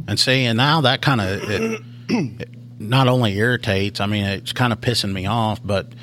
And 0.07 0.19
see, 0.19 0.45
and 0.45 0.57
now 0.57 0.81
that 0.81 1.01
kind 1.01 1.21
of 1.21 1.49
it, 1.49 1.81
it 2.09 2.56
not 2.79 3.07
only 3.07 3.37
irritates, 3.37 3.99
I 3.99 4.05
mean, 4.05 4.25
it's 4.25 4.53
kind 4.53 4.71
of 4.71 4.81
pissing 4.81 5.13
me 5.13 5.25
off, 5.25 5.59
but 5.63 5.93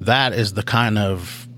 that 0.00 0.32
is 0.32 0.54
the 0.54 0.62
kind 0.62 0.98
of 0.98 1.48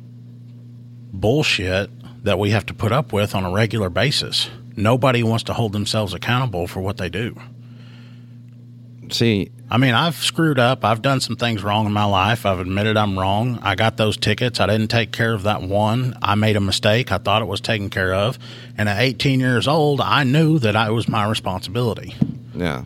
bullshit 1.13 1.91
that 2.25 2.39
we 2.39 2.51
have 2.51 2.67
to 2.67 2.75
put 2.75 2.93
up 2.93 3.13
with 3.13 3.35
on 3.35 3.45
a 3.45 3.51
regular 3.51 3.91
basis. 3.91 4.51
Nobody 4.77 5.23
wants 5.23 5.45
to 5.45 5.53
hold 5.53 5.73
themselves 5.73 6.15
accountable 6.15 6.67
for 6.67 6.81
what 6.81 6.97
they 6.97 7.09
do. 7.09 7.37
See, 9.11 9.51
I 9.69 9.77
mean, 9.79 9.95
I've 9.95 10.17
screwed 10.17 10.59
up. 10.59 10.85
I've 10.85 11.03
done 11.03 11.21
some 11.21 11.37
things 11.37 11.63
wrong 11.63 11.87
in 11.87 11.93
my 11.93 12.05
life. 12.05 12.47
I've 12.47 12.61
admitted 12.61 12.97
I'm 12.97 13.19
wrong. 13.19 13.59
I 13.63 13.75
got 13.75 13.97
those 13.97 14.17
tickets. 14.17 14.61
I 14.61 14.67
didn't 14.67 14.89
take 14.89 15.11
care 15.13 15.33
of 15.33 15.45
that 15.45 15.63
one. 15.63 16.17
I 16.23 16.35
made 16.35 16.57
a 16.57 16.61
mistake. 16.61 17.11
I 17.11 17.19
thought 17.19 17.43
it 17.43 17.47
was 17.47 17.61
taken 17.61 17.91
care 17.91 18.15
of. 18.15 18.39
And 18.79 18.89
at 18.89 19.01
18 19.01 19.41
years 19.41 19.67
old, 19.67 20.01
I 20.01 20.25
knew 20.25 20.59
that 20.61 20.77
I 20.77 20.91
was 20.91 21.09
my 21.09 21.29
responsibility. 21.29 22.15
yeah. 22.55 22.85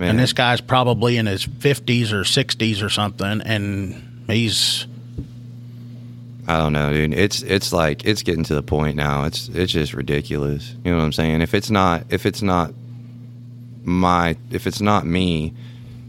Man, 0.00 0.10
And 0.10 0.18
this 0.18 0.32
guy's 0.32 0.62
probably 0.62 1.18
in 1.18 1.26
his 1.26 1.44
50s 1.46 2.10
or 2.12 2.22
60s 2.22 2.82
or 2.82 2.88
something, 2.88 3.42
and 3.42 4.24
he's 4.28 4.86
I 6.48 6.56
don't 6.56 6.72
know, 6.72 6.90
dude. 6.90 7.12
It's 7.12 7.42
it's 7.42 7.70
like 7.70 8.06
it's 8.06 8.22
getting 8.22 8.44
to 8.44 8.54
the 8.54 8.62
point 8.62 8.96
now. 8.96 9.24
It's 9.24 9.48
it's 9.48 9.72
just 9.72 9.92
ridiculous. 9.92 10.74
You 10.84 10.92
know 10.92 10.96
what 10.96 11.04
I'm 11.04 11.12
saying? 11.12 11.42
If 11.42 11.52
it's 11.52 11.70
not 11.70 12.04
if 12.08 12.24
it's 12.24 12.40
not 12.40 12.72
my 13.84 14.38
if 14.50 14.66
it's 14.66 14.80
not 14.80 15.04
me, 15.04 15.52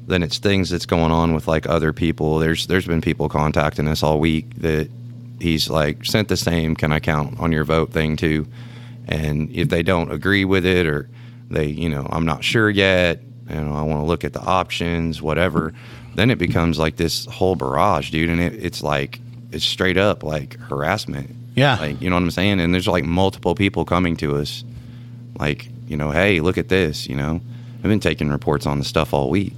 then 0.08 0.24
it's 0.24 0.38
things 0.38 0.70
that's 0.70 0.86
going 0.86 1.12
on 1.12 1.34
with 1.34 1.50
like 1.50 1.68
other 1.68 1.92
people. 1.92 2.40
There's 2.40 2.68
there's 2.68 2.88
been 2.88 3.02
people 3.02 3.28
contacting 3.28 3.90
us 3.90 4.04
all 4.04 4.22
week 4.22 4.56
that 4.62 4.90
he's 5.42 5.70
like 5.70 6.06
sent 6.06 6.30
the 6.30 6.38
same 6.38 6.78
can 6.78 6.94
I 6.94 7.02
count 7.02 7.42
on 7.42 7.52
your 7.52 7.66
vote 7.66 7.92
thing 7.92 8.16
too. 8.16 8.48
And 9.06 9.52
if 9.52 9.68
they 9.68 9.84
don't 9.84 10.14
agree 10.14 10.46
with 10.46 10.66
it 10.66 10.88
or 10.88 11.10
they, 11.50 11.66
you 11.66 11.90
know, 11.90 12.08
I'm 12.10 12.26
not 12.26 12.46
sure 12.46 12.70
yet, 12.70 13.22
you 13.54 13.62
know, 13.62 13.74
I 13.74 13.82
want 13.82 14.02
to 14.02 14.06
look 14.06 14.24
at 14.24 14.34
the 14.34 14.42
options, 14.42 15.22
whatever, 15.22 15.74
then 16.16 16.30
it 16.32 16.38
becomes 16.38 16.80
like 16.80 16.96
this 16.96 17.26
whole 17.26 17.56
barrage, 17.56 18.10
dude. 18.12 18.30
And 18.30 18.42
it, 18.42 18.54
it's 18.54 18.82
like, 18.82 19.20
it's 19.52 19.66
straight 19.66 19.98
up 19.98 20.24
like 20.24 20.58
harassment. 20.60 21.30
Yeah. 21.56 21.78
Like, 21.78 22.02
you 22.02 22.10
know 22.10 22.16
what 22.16 22.24
I'm 22.24 22.32
saying? 22.32 22.60
And 22.60 22.74
there's 22.74 22.88
like 22.88 23.04
multiple 23.04 23.56
people 23.56 23.84
coming 23.86 24.16
to 24.18 24.38
us, 24.38 24.64
like, 25.40 25.68
you 25.88 25.98
know, 25.98 26.12
hey, 26.12 26.40
look 26.40 26.58
at 26.58 26.70
this, 26.70 27.08
you 27.08 27.16
know. 27.16 27.42
I've 27.78 27.90
been 27.90 28.00
taking 28.00 28.30
reports 28.30 28.66
on 28.66 28.80
the 28.80 28.86
stuff 28.86 29.14
all 29.14 29.30
week. 29.30 29.54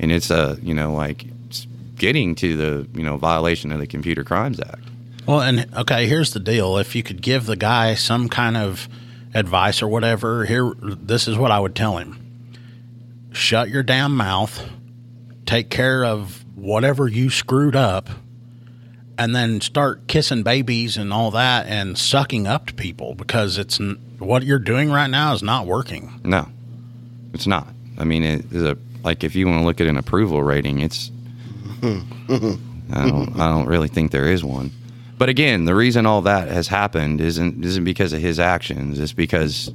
And 0.00 0.10
it's, 0.10 0.30
uh, 0.30 0.56
you 0.62 0.74
know, 0.74 0.94
like 0.94 1.24
it's 1.46 1.66
getting 1.96 2.34
to 2.36 2.56
the, 2.56 2.88
you 2.98 3.04
know, 3.04 3.16
violation 3.16 3.72
of 3.72 3.78
the 3.78 3.86
Computer 3.86 4.24
Crimes 4.24 4.58
Act. 4.60 4.82
well. 5.26 5.40
And 5.40 5.66
okay, 5.76 6.06
here's 6.06 6.32
the 6.32 6.40
deal: 6.40 6.78
if 6.78 6.94
you 6.94 7.02
could 7.02 7.20
give 7.20 7.46
the 7.46 7.56
guy 7.56 7.94
some 7.94 8.28
kind 8.28 8.56
of 8.56 8.88
advice 9.34 9.82
or 9.82 9.88
whatever, 9.88 10.44
here, 10.44 10.72
this 10.80 11.28
is 11.28 11.36
what 11.36 11.50
I 11.50 11.60
would 11.60 11.74
tell 11.74 11.98
him: 11.98 12.18
shut 13.38 13.68
your 13.68 13.82
damn 13.82 14.16
mouth, 14.16 14.68
take 15.46 15.70
care 15.70 16.04
of 16.04 16.44
whatever 16.54 17.08
you 17.08 17.30
screwed 17.30 17.76
up, 17.76 18.08
and 19.16 19.34
then 19.34 19.60
start 19.60 20.06
kissing 20.06 20.42
babies 20.42 20.96
and 20.96 21.12
all 21.12 21.30
that, 21.30 21.66
and 21.66 21.96
sucking 21.96 22.46
up 22.46 22.66
to 22.66 22.74
people 22.74 23.14
because 23.14 23.58
it's 23.58 23.80
what 24.18 24.42
you're 24.42 24.58
doing 24.58 24.90
right 24.90 25.08
now 25.08 25.32
is 25.32 25.42
not 25.42 25.66
working. 25.66 26.20
No, 26.24 26.48
it's 27.32 27.46
not. 27.46 27.68
I 27.98 28.04
mean, 28.04 28.24
it 28.24 28.52
is 28.52 28.62
a 28.62 28.76
like 29.04 29.24
if 29.24 29.34
you 29.34 29.46
want 29.46 29.60
to 29.60 29.64
look 29.64 29.80
at 29.80 29.86
an 29.86 29.96
approval 29.96 30.42
rating, 30.42 30.80
it's. 30.80 31.10
I 31.82 33.06
don't. 33.08 33.38
I 33.38 33.48
don't 33.48 33.66
really 33.66 33.88
think 33.88 34.10
there 34.10 34.26
is 34.26 34.42
one. 34.42 34.72
But 35.18 35.28
again, 35.28 35.64
the 35.64 35.74
reason 35.74 36.06
all 36.06 36.22
that 36.22 36.48
has 36.48 36.68
happened 36.68 37.20
isn't 37.20 37.64
isn't 37.64 37.84
because 37.84 38.12
of 38.12 38.20
his 38.20 38.40
actions. 38.40 38.98
It's 38.98 39.12
because 39.12 39.72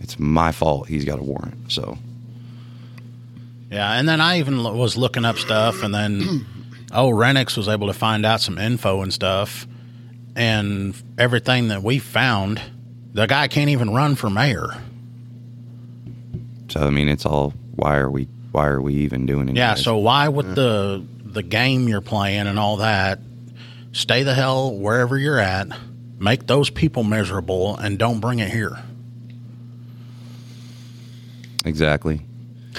it's 0.00 0.18
my 0.18 0.52
fault. 0.52 0.88
He's 0.88 1.04
got 1.04 1.18
a 1.18 1.22
warrant. 1.22 1.72
So 1.72 1.98
Yeah, 3.70 3.92
and 3.98 4.08
then 4.08 4.20
I 4.20 4.38
even 4.38 4.62
lo- 4.62 4.74
was 4.76 4.96
looking 4.96 5.24
up 5.24 5.38
stuff, 5.38 5.82
and 5.82 5.92
then 5.94 6.46
oh, 6.92 7.10
Renix 7.10 7.56
was 7.56 7.68
able 7.68 7.88
to 7.88 7.92
find 7.92 8.24
out 8.24 8.40
some 8.40 8.58
info 8.58 9.02
and 9.02 9.12
stuff, 9.12 9.66
and 10.36 10.94
everything 11.18 11.68
that 11.68 11.82
we 11.82 11.98
found, 11.98 12.60
the 13.12 13.26
guy 13.26 13.48
can't 13.48 13.70
even 13.70 13.90
run 13.90 14.14
for 14.14 14.30
mayor. 14.30 14.68
so 16.68 16.80
I 16.80 16.90
mean, 16.90 17.08
it's 17.08 17.26
all. 17.26 17.54
Why 17.74 17.96
are 17.96 18.10
we? 18.10 18.28
Why 18.52 18.66
are 18.68 18.80
we 18.80 18.94
even 18.94 19.26
doing 19.26 19.48
it? 19.48 19.56
Yeah, 19.56 19.74
so 19.74 19.96
why 19.98 20.28
with 20.28 20.54
the 20.54 21.04
the 21.24 21.42
game 21.42 21.88
you're 21.88 22.00
playing 22.00 22.46
and 22.46 22.58
all 22.58 22.76
that, 22.78 23.18
stay 23.92 24.22
the 24.22 24.32
hell 24.32 24.72
wherever 24.74 25.18
you're 25.18 25.38
at, 25.40 25.68
make 26.18 26.46
those 26.46 26.70
people 26.70 27.02
miserable, 27.04 27.76
and 27.76 27.98
don't 27.98 28.20
bring 28.20 28.38
it 28.38 28.50
here. 28.50 28.78
exactly. 31.64 32.20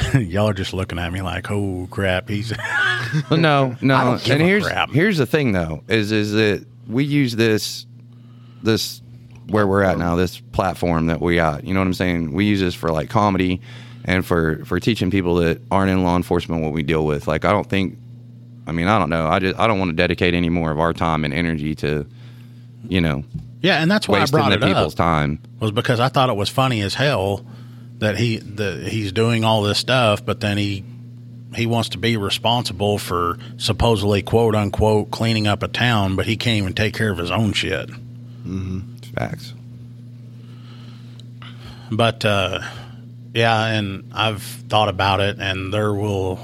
Y'all 0.13 0.49
are 0.49 0.53
just 0.53 0.73
looking 0.73 0.99
at 0.99 1.11
me 1.11 1.21
like, 1.21 1.49
oh 1.49 1.87
crap, 1.91 2.29
he's 2.29 2.51
no, 3.31 3.75
no. 3.81 3.95
I 3.95 4.03
don't 4.03 4.23
give 4.23 4.35
and 4.35 4.41
here's 4.43 4.65
crap. 4.67 4.89
here's 4.91 5.17
the 5.17 5.25
thing 5.25 5.51
though 5.51 5.83
is 5.87 6.11
is 6.11 6.33
that 6.33 6.65
we 6.87 7.03
use 7.03 7.35
this 7.35 7.85
this 8.63 9.01
where 9.49 9.65
we're 9.65 9.83
at 9.83 9.97
now, 9.97 10.15
this 10.17 10.39
platform 10.39 11.07
that 11.07 11.21
we 11.21 11.35
got. 11.35 11.63
You 11.63 11.73
know 11.73 11.79
what 11.79 11.87
I'm 11.87 11.93
saying? 11.93 12.33
We 12.33 12.45
use 12.45 12.59
this 12.59 12.75
for 12.75 12.91
like 12.91 13.09
comedy 13.09 13.61
and 14.05 14.25
for 14.25 14.63
for 14.65 14.79
teaching 14.79 15.09
people 15.09 15.35
that 15.35 15.61
aren't 15.71 15.89
in 15.91 16.03
law 16.03 16.15
enforcement 16.17 16.63
what 16.63 16.73
we 16.73 16.83
deal 16.83 17.05
with. 17.05 17.27
Like 17.27 17.45
I 17.45 17.51
don't 17.51 17.69
think 17.69 17.97
I 18.65 18.73
mean, 18.73 18.87
I 18.87 18.99
don't 18.99 19.09
know. 19.09 19.27
I 19.27 19.39
just 19.39 19.57
I 19.57 19.67
don't 19.67 19.79
want 19.79 19.89
to 19.89 19.95
dedicate 19.95 20.33
any 20.33 20.49
more 20.49 20.71
of 20.71 20.79
our 20.79 20.93
time 20.93 21.23
and 21.23 21.33
energy 21.33 21.75
to 21.75 22.05
you 22.89 23.01
know, 23.01 23.23
Yeah, 23.61 23.81
and 23.81 23.89
that's 23.89 24.07
why 24.07 24.21
I 24.21 24.25
brought 24.27 24.49
the 24.49 24.55
it 24.55 24.61
people's 24.61 24.93
up 24.93 24.97
time. 24.97 25.39
was 25.59 25.71
because 25.71 25.99
I 25.99 26.09
thought 26.09 26.29
it 26.29 26.35
was 26.35 26.49
funny 26.49 26.81
as 26.81 26.93
hell 26.93 27.45
that 27.99 28.17
he 28.17 28.37
that 28.37 28.87
he's 28.87 29.11
doing 29.11 29.43
all 29.43 29.61
this 29.61 29.77
stuff, 29.77 30.25
but 30.25 30.39
then 30.39 30.57
he 30.57 30.83
he 31.55 31.65
wants 31.65 31.89
to 31.89 31.97
be 31.97 32.17
responsible 32.17 32.97
for 32.97 33.37
supposedly 33.57 34.21
quote 34.21 34.55
unquote 34.55 35.11
cleaning 35.11 35.47
up 35.47 35.63
a 35.63 35.67
town, 35.67 36.15
but 36.15 36.25
he 36.25 36.37
can't 36.37 36.57
even 36.57 36.73
take 36.73 36.93
care 36.93 37.11
of 37.11 37.17
his 37.17 37.31
own 37.31 37.53
shit. 37.53 37.89
Facts. 39.15 39.53
But 41.91 42.23
uh, 42.25 42.59
yeah, 43.33 43.65
and 43.67 44.11
I've 44.13 44.43
thought 44.43 44.89
about 44.89 45.19
it, 45.19 45.37
and 45.39 45.73
there 45.73 45.93
will. 45.93 46.39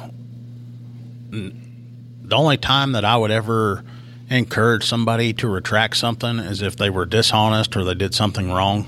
The 1.31 2.35
only 2.35 2.57
time 2.57 2.93
that 2.93 3.03
I 3.03 3.17
would 3.17 3.31
ever 3.31 3.83
encourage 4.29 4.85
somebody 4.85 5.33
to 5.33 5.47
retract 5.47 5.97
something 5.97 6.39
is 6.39 6.61
if 6.61 6.75
they 6.77 6.89
were 6.89 7.05
dishonest 7.05 7.75
or 7.75 7.83
they 7.83 7.93
did 7.93 8.15
something 8.15 8.51
wrong, 8.51 8.85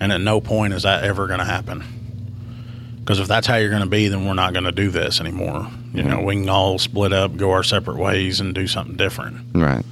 and 0.00 0.12
at 0.12 0.20
no 0.20 0.40
point 0.40 0.72
is 0.72 0.84
that 0.84 1.04
ever 1.04 1.26
going 1.26 1.40
to 1.40 1.44
happen. 1.44 1.97
Because 3.08 3.20
if 3.20 3.26
that's 3.26 3.46
how 3.46 3.56
you're 3.56 3.70
going 3.70 3.80
to 3.80 3.88
be, 3.88 4.08
then 4.08 4.26
we're 4.26 4.34
not 4.34 4.52
going 4.52 4.66
to 4.66 4.72
do 4.72 4.90
this 4.90 5.18
anymore. 5.18 5.66
You 5.94 6.02
know, 6.02 6.20
we 6.20 6.34
can 6.34 6.50
all 6.50 6.78
split 6.78 7.10
up, 7.10 7.34
go 7.38 7.52
our 7.52 7.62
separate 7.62 7.96
ways, 7.96 8.40
and 8.40 8.54
do 8.54 8.66
something 8.66 8.96
different. 8.96 9.46
Right. 9.54 9.82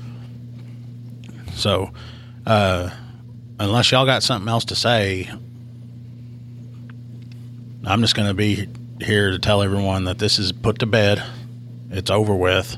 So, 1.54 1.92
uh, 2.44 2.90
unless 3.58 3.90
y'all 3.90 4.04
got 4.04 4.22
something 4.22 4.50
else 4.50 4.66
to 4.66 4.76
say, 4.76 5.30
I'm 7.86 8.02
just 8.02 8.14
going 8.14 8.28
to 8.28 8.34
be 8.34 8.68
here 9.00 9.30
to 9.30 9.38
tell 9.38 9.62
everyone 9.62 10.04
that 10.04 10.18
this 10.18 10.38
is 10.38 10.52
put 10.52 10.80
to 10.80 10.86
bed. 10.86 11.24
It's 11.90 12.10
over 12.10 12.34
with. 12.34 12.76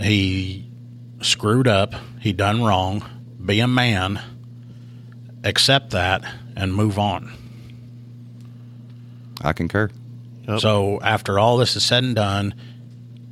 He 0.00 0.66
screwed 1.20 1.68
up. 1.68 1.92
He 2.20 2.32
done 2.32 2.62
wrong. 2.62 3.04
Be 3.44 3.60
a 3.60 3.68
man. 3.68 4.18
Accept 5.44 5.90
that 5.90 6.24
and 6.56 6.74
move 6.74 6.98
on. 6.98 7.41
I 9.42 9.52
concur. 9.52 9.90
So 10.58 11.00
after 11.02 11.38
all 11.38 11.56
this 11.56 11.76
is 11.76 11.84
said 11.84 12.04
and 12.04 12.16
done, 12.16 12.54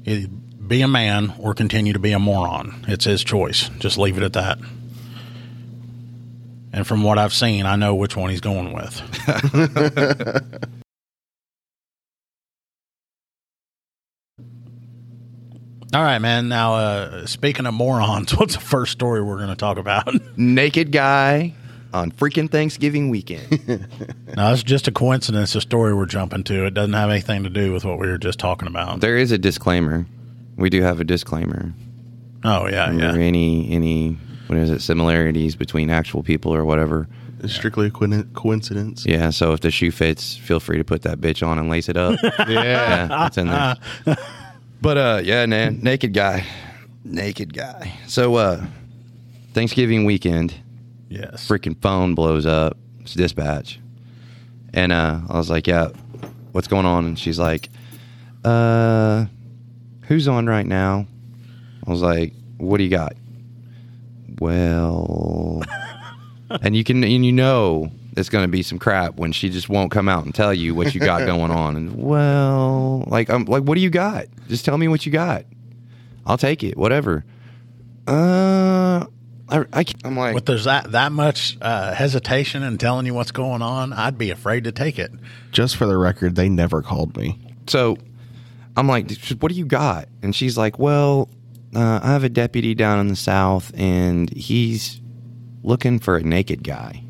he- 0.05 0.29
be 0.67 0.83
a 0.83 0.88
man 0.88 1.35
or 1.38 1.52
continue 1.52 1.93
to 1.93 1.99
be 1.99 2.12
a 2.12 2.19
moron. 2.19 2.85
It's 2.87 3.05
his 3.05 3.25
choice. 3.25 3.69
Just 3.81 3.99
leave 3.99 4.17
it 4.17 4.23
at 4.23 4.35
that. 4.35 4.59
And 6.73 6.87
from 6.87 7.02
what 7.02 7.19
I've 7.19 7.35
seen, 7.35 7.67
I 7.67 7.75
know 7.75 7.97
which 7.97 8.17
one 8.17 8.31
he's 8.31 8.40
going 8.40 8.73
with. 8.73 9.02
All 15.93 16.02
right, 16.02 16.21
man. 16.21 16.49
Now, 16.49 16.75
uh, 16.75 17.26
speaking 17.26 17.67
of 17.67 17.75
morons, 17.75 18.31
what's 18.38 18.55
the 18.55 18.61
first 18.61 18.93
story 18.93 19.23
we're 19.23 19.38
going 19.38 19.49
to 19.49 19.57
talk 19.57 19.76
about? 19.76 20.14
Naked 20.38 20.93
guy 20.93 21.55
on 21.92 22.11
freaking 22.12 22.50
Thanksgiving 22.50 23.11
weekend. 23.11 23.61
now, 24.37 24.52
it's 24.52 24.62
just 24.62 24.88
a 24.88 24.92
coincidence, 24.92 25.52
the 25.52 25.61
story 25.61 25.94
we're 25.94 26.06
jumping 26.06 26.44
to. 26.44 26.66
It 26.66 26.75
doesn't 26.75 26.92
have 26.92 27.11
anything 27.11 27.44
to 27.44 27.50
do 27.50 27.73
with 27.73 27.85
what 27.85 27.99
we 27.99 28.06
were 28.06 28.18
just 28.18 28.38
talking 28.38 28.68
about. 28.68 29.00
there 29.00 29.16
is 29.16 29.32
a 29.32 29.38
disclaimer. 29.38 30.06
We 30.56 30.70
do 30.70 30.82
have 30.82 31.00
a 31.00 31.04
disclaimer. 31.04 31.73
Oh, 32.44 32.68
yeah, 32.68 32.90
Are 32.90 32.94
yeah. 32.94 33.14
any 33.14 33.70
any 33.70 34.18
what 34.47 34.59
is 34.59 34.70
it 34.70 34.80
similarities 34.80 35.56
between 35.56 35.90
actual 35.90 36.23
people 36.23 36.54
or 36.54 36.64
whatever? 36.64 37.09
It's 37.42 37.54
strictly 37.54 37.87
a 37.87 37.90
coincidence. 37.90 39.06
Yeah. 39.06 39.30
So 39.30 39.52
if 39.52 39.61
the 39.61 39.70
shoe 39.70 39.90
fits, 39.90 40.36
feel 40.36 40.60
free 40.60 40.76
to 40.78 40.84
put 40.84 41.02
that 41.02 41.21
bitch 41.21 41.47
on 41.47 41.58
and 41.58 41.71
lace 41.71 41.88
it 41.88 41.97
up. 41.97 42.19
yeah, 42.49 43.26
it's 43.26 43.38
in 43.38 43.49
there. 43.49 43.76
But 44.82 44.97
uh, 44.97 45.21
yeah, 45.23 45.45
man, 45.45 45.80
naked 45.82 46.15
guy, 46.15 46.47
naked 47.04 47.52
guy. 47.52 47.93
So 48.06 48.36
uh, 48.36 48.65
Thanksgiving 49.52 50.06
weekend, 50.06 50.54
Yes. 51.10 51.46
freaking 51.46 51.76
phone 51.82 52.14
blows 52.14 52.46
up. 52.46 52.78
It's 53.00 53.14
dispatch, 53.14 53.80
and 54.73 54.92
uh, 54.92 55.20
I 55.28 55.36
was 55.36 55.50
like, 55.50 55.66
"Yeah, 55.66 55.88
what's 56.52 56.68
going 56.68 56.86
on?" 56.86 57.04
And 57.04 57.18
she's 57.18 57.38
like, 57.38 57.68
"Uh, 58.44 59.26
who's 60.02 60.28
on 60.28 60.46
right 60.46 60.66
now?" 60.66 61.06
I 61.86 61.90
was 61.90 62.00
like, 62.00 62.32
"What 62.58 62.78
do 62.78 62.84
you 62.84 62.90
got?" 62.90 63.14
Well, 64.38 65.62
and 66.62 66.76
you 66.76 66.84
can 66.84 67.02
and 67.02 67.26
you 67.26 67.32
know 67.32 67.90
it's 68.16 68.28
going 68.28 68.44
to 68.44 68.49
be 68.49 68.62
some 68.62 68.78
crap 68.78 69.16
when 69.16 69.32
she 69.32 69.50
just 69.50 69.68
won't 69.68 69.90
come 69.90 70.08
out 70.08 70.25
and 70.25 70.34
tell 70.34 70.52
you 70.54 70.75
what 70.75 70.94
you 70.94 71.00
got 71.00 71.26
going 71.26 71.50
on. 71.50 71.76
And 71.76 71.96
well, 72.02 73.04
like 73.06 73.28
I'm 73.30 73.44
like, 73.46 73.64
what 73.64 73.75
do 73.75 73.80
you 73.80 73.90
got? 73.90 74.26
Just 74.49 74.64
tell 74.64 74.78
me 74.78 74.88
what 74.88 75.06
you 75.06 75.12
got. 75.12 75.44
I'll 76.26 76.38
take 76.38 76.62
it. 76.62 76.76
Whatever. 76.76 77.25
Uh, 78.06 79.06
I, 79.50 79.65
I 79.73 79.84
am 80.04 80.17
like, 80.17 80.36
If 80.36 80.45
there's 80.45 80.65
that 80.65 80.93
that 80.93 81.13
much 81.13 81.58
uh, 81.60 81.93
hesitation 81.95 82.63
in 82.63 82.78
telling 82.78 83.06
you 83.06 83.15
what's 83.15 83.32
going 83.32 83.63
on, 83.63 83.93
I'd 83.93 84.17
be 84.19 84.30
afraid 84.30 84.65
to 84.65 84.73
take 84.73 84.99
it. 84.99 85.10
Just 85.52 85.76
for 85.76 85.86
the 85.86 85.97
record, 85.97 86.36
they 86.36 86.49
never 86.49 86.82
called 86.82 87.17
me. 87.17 87.39
So 87.67 87.97
I'm 88.76 88.86
like, 88.86 89.10
what 89.41 89.50
do 89.50 89.58
you 89.58 89.67
got? 89.67 90.08
And 90.23 90.34
she's 90.34 90.56
like, 90.56 90.78
well, 90.78 91.28
uh, 91.75 92.00
I 92.02 92.13
have 92.13 92.25
a 92.25 92.28
deputy 92.28 92.75
down 92.75 93.00
in 93.00 93.08
the 93.08 93.17
south, 93.17 93.73
and 93.76 94.32
he's 94.32 95.00
looking 95.63 95.99
for 95.99 96.17
a 96.17 96.23
naked 96.23 96.63
guy. 96.65 97.02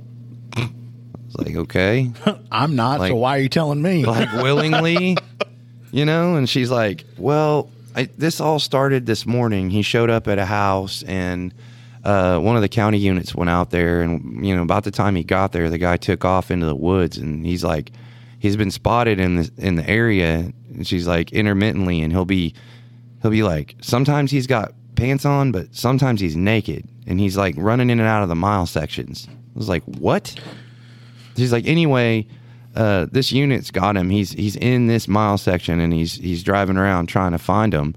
I 0.56 0.68
was 1.26 1.46
like, 1.46 1.56
okay, 1.56 2.10
I'm 2.52 2.74
not, 2.76 3.00
Like- 3.00 3.10
so 3.10 3.16
why 3.16 3.36
are 3.36 3.40
you 3.40 3.48
telling 3.48 3.80
me? 3.82 4.04
like 4.04 4.32
willingly, 4.42 5.16
you 5.92 6.04
know? 6.04 6.36
And 6.36 6.48
she's 6.48 6.70
like, 6.70 7.04
well, 7.18 7.70
I, 7.94 8.08
this 8.18 8.40
all 8.40 8.58
started 8.58 9.06
this 9.06 9.26
morning. 9.26 9.70
He 9.70 9.82
showed 9.82 10.10
up 10.10 10.26
at 10.28 10.38
a 10.38 10.44
house, 10.46 11.02
and 11.04 11.54
uh, 12.04 12.38
one 12.38 12.56
of 12.56 12.62
the 12.62 12.68
county 12.68 12.98
units 12.98 13.34
went 13.34 13.50
out 13.50 13.70
there, 13.70 14.00
and 14.00 14.44
you 14.44 14.54
know, 14.54 14.62
about 14.62 14.84
the 14.84 14.90
time 14.90 15.14
he 15.16 15.24
got 15.24 15.52
there, 15.52 15.68
the 15.68 15.78
guy 15.78 15.96
took 15.96 16.24
off 16.24 16.50
into 16.50 16.66
the 16.66 16.74
woods, 16.74 17.18
and 17.18 17.44
he's 17.44 17.62
like, 17.62 17.92
he's 18.38 18.56
been 18.56 18.70
spotted 18.70 19.20
in 19.20 19.36
the 19.36 19.50
in 19.58 19.76
the 19.76 19.88
area. 19.88 20.52
And 20.72 20.86
she's 20.86 21.06
like, 21.06 21.32
intermittently, 21.32 22.00
and 22.00 22.12
he'll 22.12 22.24
be 22.24 22.54
he'll 23.22 23.30
be 23.30 23.42
like, 23.42 23.76
sometimes 23.80 24.30
he's 24.30 24.46
got 24.46 24.72
pants 24.96 25.24
on, 25.24 25.52
but 25.52 25.74
sometimes 25.74 26.20
he's 26.20 26.36
naked, 26.36 26.88
and 27.06 27.20
he's 27.20 27.36
like 27.36 27.54
running 27.58 27.90
in 27.90 28.00
and 28.00 28.08
out 28.08 28.22
of 28.22 28.28
the 28.28 28.34
mile 28.34 28.66
sections. 28.66 29.28
I 29.28 29.58
was 29.58 29.68
like, 29.68 29.82
what? 29.84 30.34
She's 31.36 31.52
like, 31.52 31.66
anyway, 31.66 32.26
uh, 32.74 33.06
this 33.10 33.32
unit's 33.32 33.70
got 33.70 33.96
him. 33.96 34.10
He's 34.10 34.30
he's 34.32 34.56
in 34.56 34.86
this 34.86 35.06
mile 35.06 35.38
section, 35.38 35.80
and 35.80 35.92
he's 35.92 36.14
he's 36.14 36.42
driving 36.42 36.76
around 36.76 37.06
trying 37.06 37.32
to 37.32 37.38
find 37.38 37.74
him, 37.74 37.94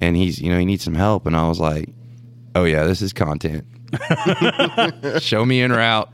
and 0.00 0.16
he's 0.16 0.40
you 0.40 0.50
know 0.50 0.58
he 0.58 0.64
needs 0.64 0.82
some 0.82 0.94
help. 0.94 1.26
And 1.26 1.36
I 1.36 1.48
was 1.48 1.60
like, 1.60 1.88
oh 2.54 2.64
yeah, 2.64 2.84
this 2.84 3.02
is 3.02 3.12
content. 3.12 3.64
Show 5.20 5.44
me 5.44 5.62
en 5.62 5.72
route. 5.72 6.10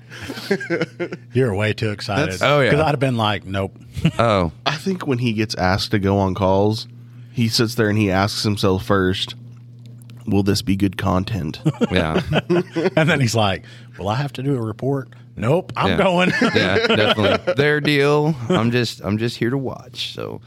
You're 1.33 1.55
way 1.55 1.73
too 1.73 1.90
excited. 1.90 2.33
That's- 2.35 2.42
oh, 2.42 2.61
yeah. 2.61 2.70
Because 2.70 2.85
I'd 2.85 2.90
have 2.90 3.01
been 3.01 3.16
like, 3.16 3.44
nope. 3.44 3.77
Oh, 4.18 4.53
I 4.66 4.77
think 4.77 5.07
when 5.07 5.18
he 5.18 5.33
gets 5.33 5.55
asked 5.57 5.90
to 5.92 5.99
go 5.99 6.18
on 6.18 6.35
calls, 6.35 6.87
he 7.33 7.49
sits 7.49 7.75
there 7.75 7.88
and 7.88 7.99
he 7.99 8.11
asks 8.11 8.42
himself 8.44 8.85
first, 8.85 9.35
"Will 10.27 10.42
this 10.44 10.62
be 10.62 10.77
good 10.77 10.97
content?" 10.97 11.61
yeah, 11.90 12.20
and 12.97 13.09
then 13.09 13.20
he's 13.20 13.35
like, 13.35 13.64
"Will 13.99 14.09
I 14.09 14.14
have 14.16 14.33
to 14.35 14.42
do 14.42 14.57
a 14.57 14.61
report?" 14.62 15.09
Nope, 15.37 15.73
I'm 15.77 15.90
Yeah. 15.90 15.97
going. 15.99 16.31
yeah, 16.55 16.87
definitely 16.87 17.55
their 17.55 17.81
deal. 17.81 18.37
I'm 18.49 18.70
just 18.70 19.01
I'm 19.03 19.18
just 19.18 19.37
here 19.37 19.51
to 19.51 19.59
watch. 19.59 20.12
So, 20.14 20.40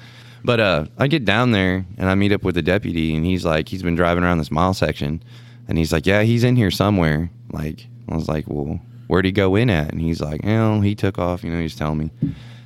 but 0.45 0.61
uh, 0.61 0.85
I 0.97 1.07
get 1.09 1.25
down 1.25 1.51
there 1.51 1.85
and 1.97 2.09
I 2.09 2.15
meet 2.15 2.31
up 2.31 2.43
with 2.43 2.55
the 2.55 2.61
deputy, 2.61 3.13
and 3.15 3.25
he's 3.25 3.43
like, 3.43 3.67
he's 3.67 3.83
been 3.83 3.95
driving 3.95 4.23
around 4.23 4.37
this 4.37 4.49
mile 4.51 4.73
section, 4.73 5.21
and 5.67 5.77
he's 5.77 5.91
like, 5.91 6.05
yeah, 6.05 6.23
he's 6.23 6.43
in 6.43 6.55
here 6.55 6.71
somewhere. 6.71 7.29
Like, 7.51 7.87
I 8.09 8.15
was 8.15 8.27
like, 8.27 8.45
well, 8.47 8.79
where'd 9.07 9.25
he 9.25 9.31
go 9.31 9.55
in 9.55 9.69
at? 9.69 9.91
And 9.91 10.01
he's 10.01 10.21
like, 10.21 10.41
oh, 10.43 10.81
he 10.81 10.95
took 10.95 11.17
off. 11.17 11.43
You 11.43 11.51
know, 11.51 11.59
he's 11.61 11.75
telling 11.75 11.97
me. 11.97 12.11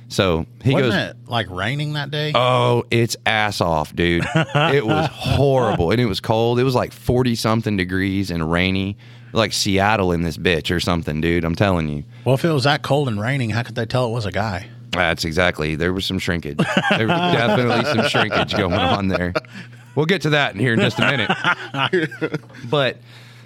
So 0.08 0.44
he 0.62 0.74
Wasn't 0.74 0.92
goes, 0.92 1.10
it 1.10 1.16
like 1.30 1.48
raining 1.48 1.94
that 1.94 2.10
day? 2.10 2.32
Oh, 2.34 2.84
it's 2.90 3.16
ass 3.24 3.60
off, 3.62 3.94
dude. 3.96 4.24
it 4.34 4.84
was 4.86 5.08
horrible. 5.12 5.90
And 5.90 6.00
it 6.00 6.04
was 6.06 6.20
cold. 6.20 6.58
It 6.60 6.64
was 6.64 6.74
like 6.74 6.92
40 6.92 7.34
something 7.34 7.76
degrees 7.76 8.30
and 8.30 8.50
rainy. 8.50 8.98
Like 9.32 9.54
Seattle 9.54 10.12
in 10.12 10.20
this 10.20 10.36
bitch 10.36 10.74
or 10.74 10.78
something, 10.78 11.22
dude. 11.22 11.44
I'm 11.44 11.54
telling 11.54 11.88
you. 11.88 12.04
well, 12.26 12.34
if 12.34 12.44
it 12.44 12.50
was 12.52 12.64
that 12.64 12.82
cold 12.82 13.08
and 13.08 13.18
raining, 13.18 13.48
how 13.48 13.62
could 13.62 13.74
they 13.74 13.86
tell 13.86 14.06
it 14.06 14.10
was 14.10 14.26
a 14.26 14.32
guy? 14.32 14.68
That's 14.90 15.24
exactly. 15.24 15.74
There 15.74 15.94
was 15.94 16.04
some 16.04 16.18
shrinkage. 16.18 16.58
There 16.90 17.06
was 17.06 17.32
definitely 17.32 17.84
some 17.86 18.08
shrinkage 18.10 18.54
going 18.54 18.74
on 18.74 19.08
there. 19.08 19.32
We'll 19.94 20.06
get 20.06 20.22
to 20.22 20.30
that 20.30 20.54
in 20.54 20.60
here 20.60 20.72
in 20.72 20.80
just 20.80 20.98
a 20.98 21.10
minute. 21.10 22.40
but 22.70 22.98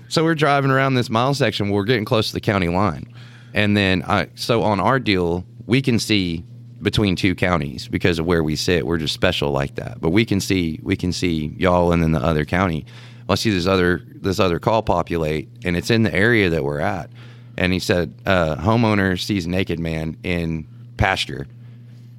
so 0.08 0.22
we're 0.22 0.34
driving 0.34 0.70
around 0.70 0.94
this 0.94 1.10
mile 1.10 1.34
section. 1.34 1.70
We're 1.70 1.84
getting 1.84 2.04
close 2.04 2.28
to 2.28 2.34
the 2.34 2.40
county 2.40 2.68
line, 2.68 3.12
and 3.54 3.76
then 3.76 4.02
I. 4.04 4.28
So 4.34 4.62
on 4.62 4.80
our 4.80 4.98
deal, 4.98 5.44
we 5.66 5.82
can 5.82 5.98
see 5.98 6.44
between 6.82 7.16
two 7.16 7.34
counties 7.34 7.88
because 7.88 8.18
of 8.18 8.26
where 8.26 8.42
we 8.42 8.54
sit. 8.54 8.86
We're 8.86 8.98
just 8.98 9.14
special 9.14 9.50
like 9.50 9.76
that. 9.76 10.00
But 10.00 10.10
we 10.10 10.24
can 10.24 10.40
see 10.40 10.78
we 10.82 10.96
can 10.96 11.12
see 11.12 11.54
y'all 11.56 11.92
and 11.92 12.02
then 12.02 12.12
the 12.12 12.22
other 12.22 12.44
county. 12.44 12.86
Well, 13.26 13.32
I 13.32 13.36
see 13.36 13.50
this 13.50 13.66
other 13.66 14.02
this 14.06 14.38
other 14.38 14.58
call 14.58 14.82
populate, 14.82 15.48
and 15.64 15.76
it's 15.76 15.90
in 15.90 16.02
the 16.02 16.14
area 16.14 16.50
that 16.50 16.64
we're 16.64 16.80
at. 16.80 17.10
And 17.58 17.72
he 17.72 17.78
said, 17.78 18.12
uh, 18.26 18.56
homeowner 18.56 19.18
sees 19.18 19.46
naked 19.46 19.80
man 19.80 20.18
in 20.22 20.68
pasture, 20.98 21.46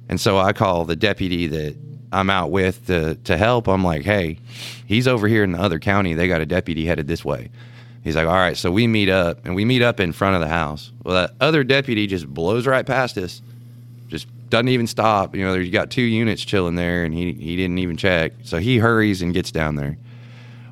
and 0.08 0.20
so 0.20 0.38
I 0.38 0.52
call 0.52 0.84
the 0.84 0.96
deputy 0.96 1.46
that 1.46 1.76
I'm 2.12 2.30
out 2.30 2.50
with 2.50 2.86
to 2.86 3.16
to 3.16 3.36
help. 3.36 3.68
I'm 3.68 3.84
like, 3.84 4.02
hey, 4.02 4.38
he's 4.86 5.06
over 5.06 5.28
here 5.28 5.44
in 5.44 5.52
the 5.52 5.60
other 5.60 5.78
county. 5.78 6.14
They 6.14 6.28
got 6.28 6.40
a 6.40 6.46
deputy 6.46 6.86
headed 6.86 7.06
this 7.06 7.24
way. 7.24 7.50
He's 8.04 8.16
like, 8.16 8.26
all 8.26 8.34
right, 8.34 8.56
so 8.56 8.70
we 8.70 8.86
meet 8.86 9.08
up, 9.08 9.44
and 9.44 9.54
we 9.54 9.64
meet 9.64 9.82
up 9.82 10.00
in 10.00 10.12
front 10.12 10.34
of 10.36 10.40
the 10.40 10.48
house. 10.48 10.92
Well, 11.02 11.14
that 11.14 11.34
other 11.40 11.64
deputy 11.64 12.06
just 12.06 12.26
blows 12.26 12.66
right 12.66 12.86
past 12.86 13.18
us, 13.18 13.42
just 14.08 14.26
doesn't 14.48 14.68
even 14.68 14.86
stop. 14.86 15.34
You 15.34 15.44
know, 15.44 15.52
there's 15.52 15.68
got 15.70 15.90
two 15.90 16.02
units 16.02 16.42
chilling 16.44 16.76
there, 16.76 17.04
and 17.04 17.12
he 17.12 17.32
he 17.32 17.56
didn't 17.56 17.78
even 17.78 17.96
check. 17.96 18.32
So 18.44 18.58
he 18.58 18.78
hurries 18.78 19.20
and 19.20 19.34
gets 19.34 19.50
down 19.50 19.76
there. 19.76 19.98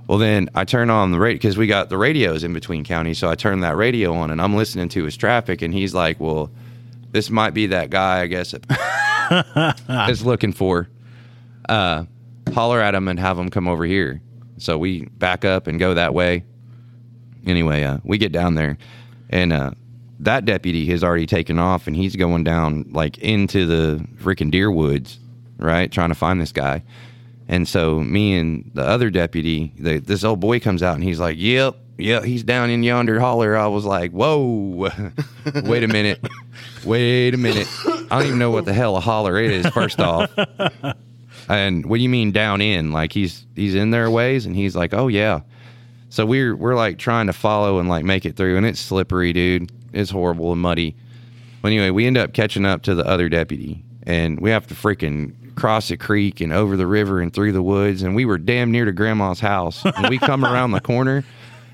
Well, 0.07 0.18
then 0.18 0.49
I 0.55 0.64
turn 0.64 0.88
on 0.88 1.11
the 1.11 1.18
radio 1.18 1.35
because 1.35 1.59
we 1.59 1.66
got 1.66 1.88
the 1.88 1.99
radios 1.99 2.44
in 2.44 2.53
between 2.53 2.85
counties. 2.85 3.18
So 3.18 3.29
I 3.29 3.35
turn 3.35 3.61
that 3.61 3.77
radio 3.77 4.14
on, 4.14 4.31
and 4.31 4.40
I'm 4.40 4.55
listening 4.55 4.88
to 4.90 5.05
his 5.05 5.16
traffic, 5.16 5.62
and 5.62 5.75
he's 5.75 5.94
like, 5.94 6.20
"Well, 6.20 6.51
this 7.11 7.29
might 7.29 7.55
be 7.55 7.66
that 7.68 7.90
guy, 7.90 8.20
I 8.20 8.27
guess, 8.29 8.55
is 10.09 10.25
looking 10.25 10.53
for. 10.53 10.88
Uh, 11.68 12.05
holler 12.52 12.81
at 12.81 12.94
him 12.94 13.09
and 13.09 13.18
have 13.18 13.38
him 13.38 13.50
come 13.50 13.68
over 13.68 13.85
here." 13.85 14.20
So 14.59 14.79
we 14.79 15.05
back 15.05 15.44
up 15.44 15.66
and 15.66 15.79
go 15.79 15.94
that 15.94 16.14
way. 16.14 16.44
Anyway, 17.46 17.83
uh, 17.83 17.98
we 18.05 18.18
get 18.18 18.33
down 18.33 18.55
there, 18.55 18.76
and 19.31 19.52
uh, 19.52 19.70
that 20.20 20.44
deputy 20.44 20.87
has 20.87 21.05
already 21.05 21.26
taken 21.26 21.59
off, 21.59 21.87
and 21.87 21.94
he's 21.94 22.16
going 22.16 22.44
down 22.44 22.87
like 22.90 23.18
into 23.18 23.66
the 23.66 24.05
freaking 24.16 24.50
deer 24.50 24.70
woods, 24.70 25.18
right, 25.59 25.90
trying 25.90 26.09
to 26.09 26.14
find 26.14 26.40
this 26.40 26.52
guy. 26.52 26.83
And 27.48 27.68
so 27.68 28.00
me 28.00 28.37
and 28.37 28.70
the 28.74 28.83
other 28.83 29.11
deputy, 29.11 29.72
the, 29.79 29.98
this 29.98 30.24
old 30.24 30.40
boy 30.40 30.59
comes 30.59 30.83
out 30.83 30.96
and 30.96 31.05
he's 31.05 31.20
like, 31.20 31.37
"Yep, 31.38 31.76
yep, 31.98 32.24
he's 32.24 32.42
down 32.42 32.70
in 32.70 32.83
yonder 32.83 33.20
holler." 33.20 33.57
I 33.57 33.68
was 33.68 33.85
like, 33.85 34.11
"Whoa, 34.11 34.90
wait 35.64 35.85
a 35.85 35.88
minute, 35.88 36.26
wait 36.85 37.35
a 37.35 37.37
minute. 37.37 37.68
I 38.11 38.18
don't 38.18 38.26
even 38.26 38.38
know 38.38 38.50
what 38.50 38.64
the 38.64 38.72
hell 38.72 38.96
a 38.96 39.00
holler 39.00 39.38
is. 39.38 39.66
First 39.68 40.00
off, 40.00 40.29
and 41.48 41.87
what 41.87 41.96
do 41.96 42.02
you 42.02 42.09
mean 42.09 42.32
down 42.32 42.61
in? 42.61 42.92
Like 42.92 43.12
he's 43.12 43.46
he's 43.54 43.74
in 43.74 43.90
their 43.90 44.11
ways?" 44.11 44.46
And 44.46 44.56
he's 44.56 44.76
like, 44.76 44.94
"Oh 44.94 45.09
yeah." 45.09 45.40
So 46.09 46.24
we're 46.24 46.56
we're 46.56 46.76
like 46.76 46.98
trying 46.98 47.26
to 47.26 47.32
follow 47.32 47.78
and 47.78 47.88
like 47.88 48.04
make 48.04 48.24
it 48.24 48.37
through, 48.37 48.56
and 48.56 48.66
it's 48.66 48.80
slippery, 48.80 49.32
dude. 49.32 49.70
It's 49.92 50.11
horrible 50.11 50.52
and 50.52 50.61
muddy. 50.61 50.96
Well, 51.62 51.72
anyway, 51.72 51.90
we 51.90 52.06
end 52.06 52.18
up 52.18 52.32
catching 52.32 52.64
up 52.64 52.82
to 52.82 52.94
the 52.94 53.06
other 53.06 53.28
deputy, 53.28 53.85
and 54.04 54.40
we 54.40 54.50
have 54.50 54.66
to 54.68 54.74
freaking 54.74 55.54
cross 55.56 55.90
a 55.90 55.96
creek 55.96 56.40
and 56.40 56.52
over 56.52 56.76
the 56.76 56.87
river 56.87 57.20
and 57.20 57.32
through 57.32 57.52
the 57.52 57.62
woods. 57.62 58.02
And 58.02 58.14
we 58.14 58.24
were 58.24 58.38
damn 58.38 58.70
near 58.70 58.85
to 58.85 58.92
grandma's 58.92 59.40
house. 59.40 59.85
And 59.85 60.09
we 60.09 60.18
come 60.18 60.44
around 60.44 60.72
the 60.72 60.80
corner, 60.80 61.24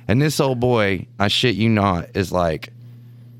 and 0.08 0.20
this 0.20 0.40
old 0.40 0.60
boy, 0.60 1.06
I 1.18 1.28
shit 1.28 1.56
you 1.56 1.68
not, 1.68 2.08
is 2.14 2.32
like 2.32 2.72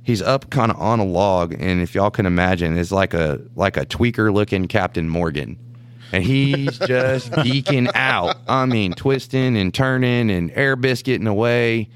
he's 0.02 0.22
up 0.22 0.50
kind 0.50 0.70
of 0.70 0.80
on 0.80 1.00
a 1.00 1.04
log, 1.04 1.54
and 1.58 1.80
if 1.80 1.94
y'all 1.94 2.10
can 2.10 2.26
imagine, 2.26 2.76
is 2.76 2.92
like 2.92 3.14
a 3.14 3.40
like 3.54 3.76
a 3.76 3.86
tweaker 3.86 4.32
looking 4.32 4.68
Captain 4.68 5.08
Morgan. 5.08 5.58
And 6.12 6.22
he's 6.22 6.78
just 6.78 7.30
geeking 7.32 7.90
out. 7.94 8.36
I 8.46 8.66
mean, 8.66 8.92
twisting 8.92 9.56
and 9.56 9.72
turning 9.72 10.30
and 10.30 10.50
air 10.52 10.76
biscuiting 10.76 11.26
away. 11.26 11.88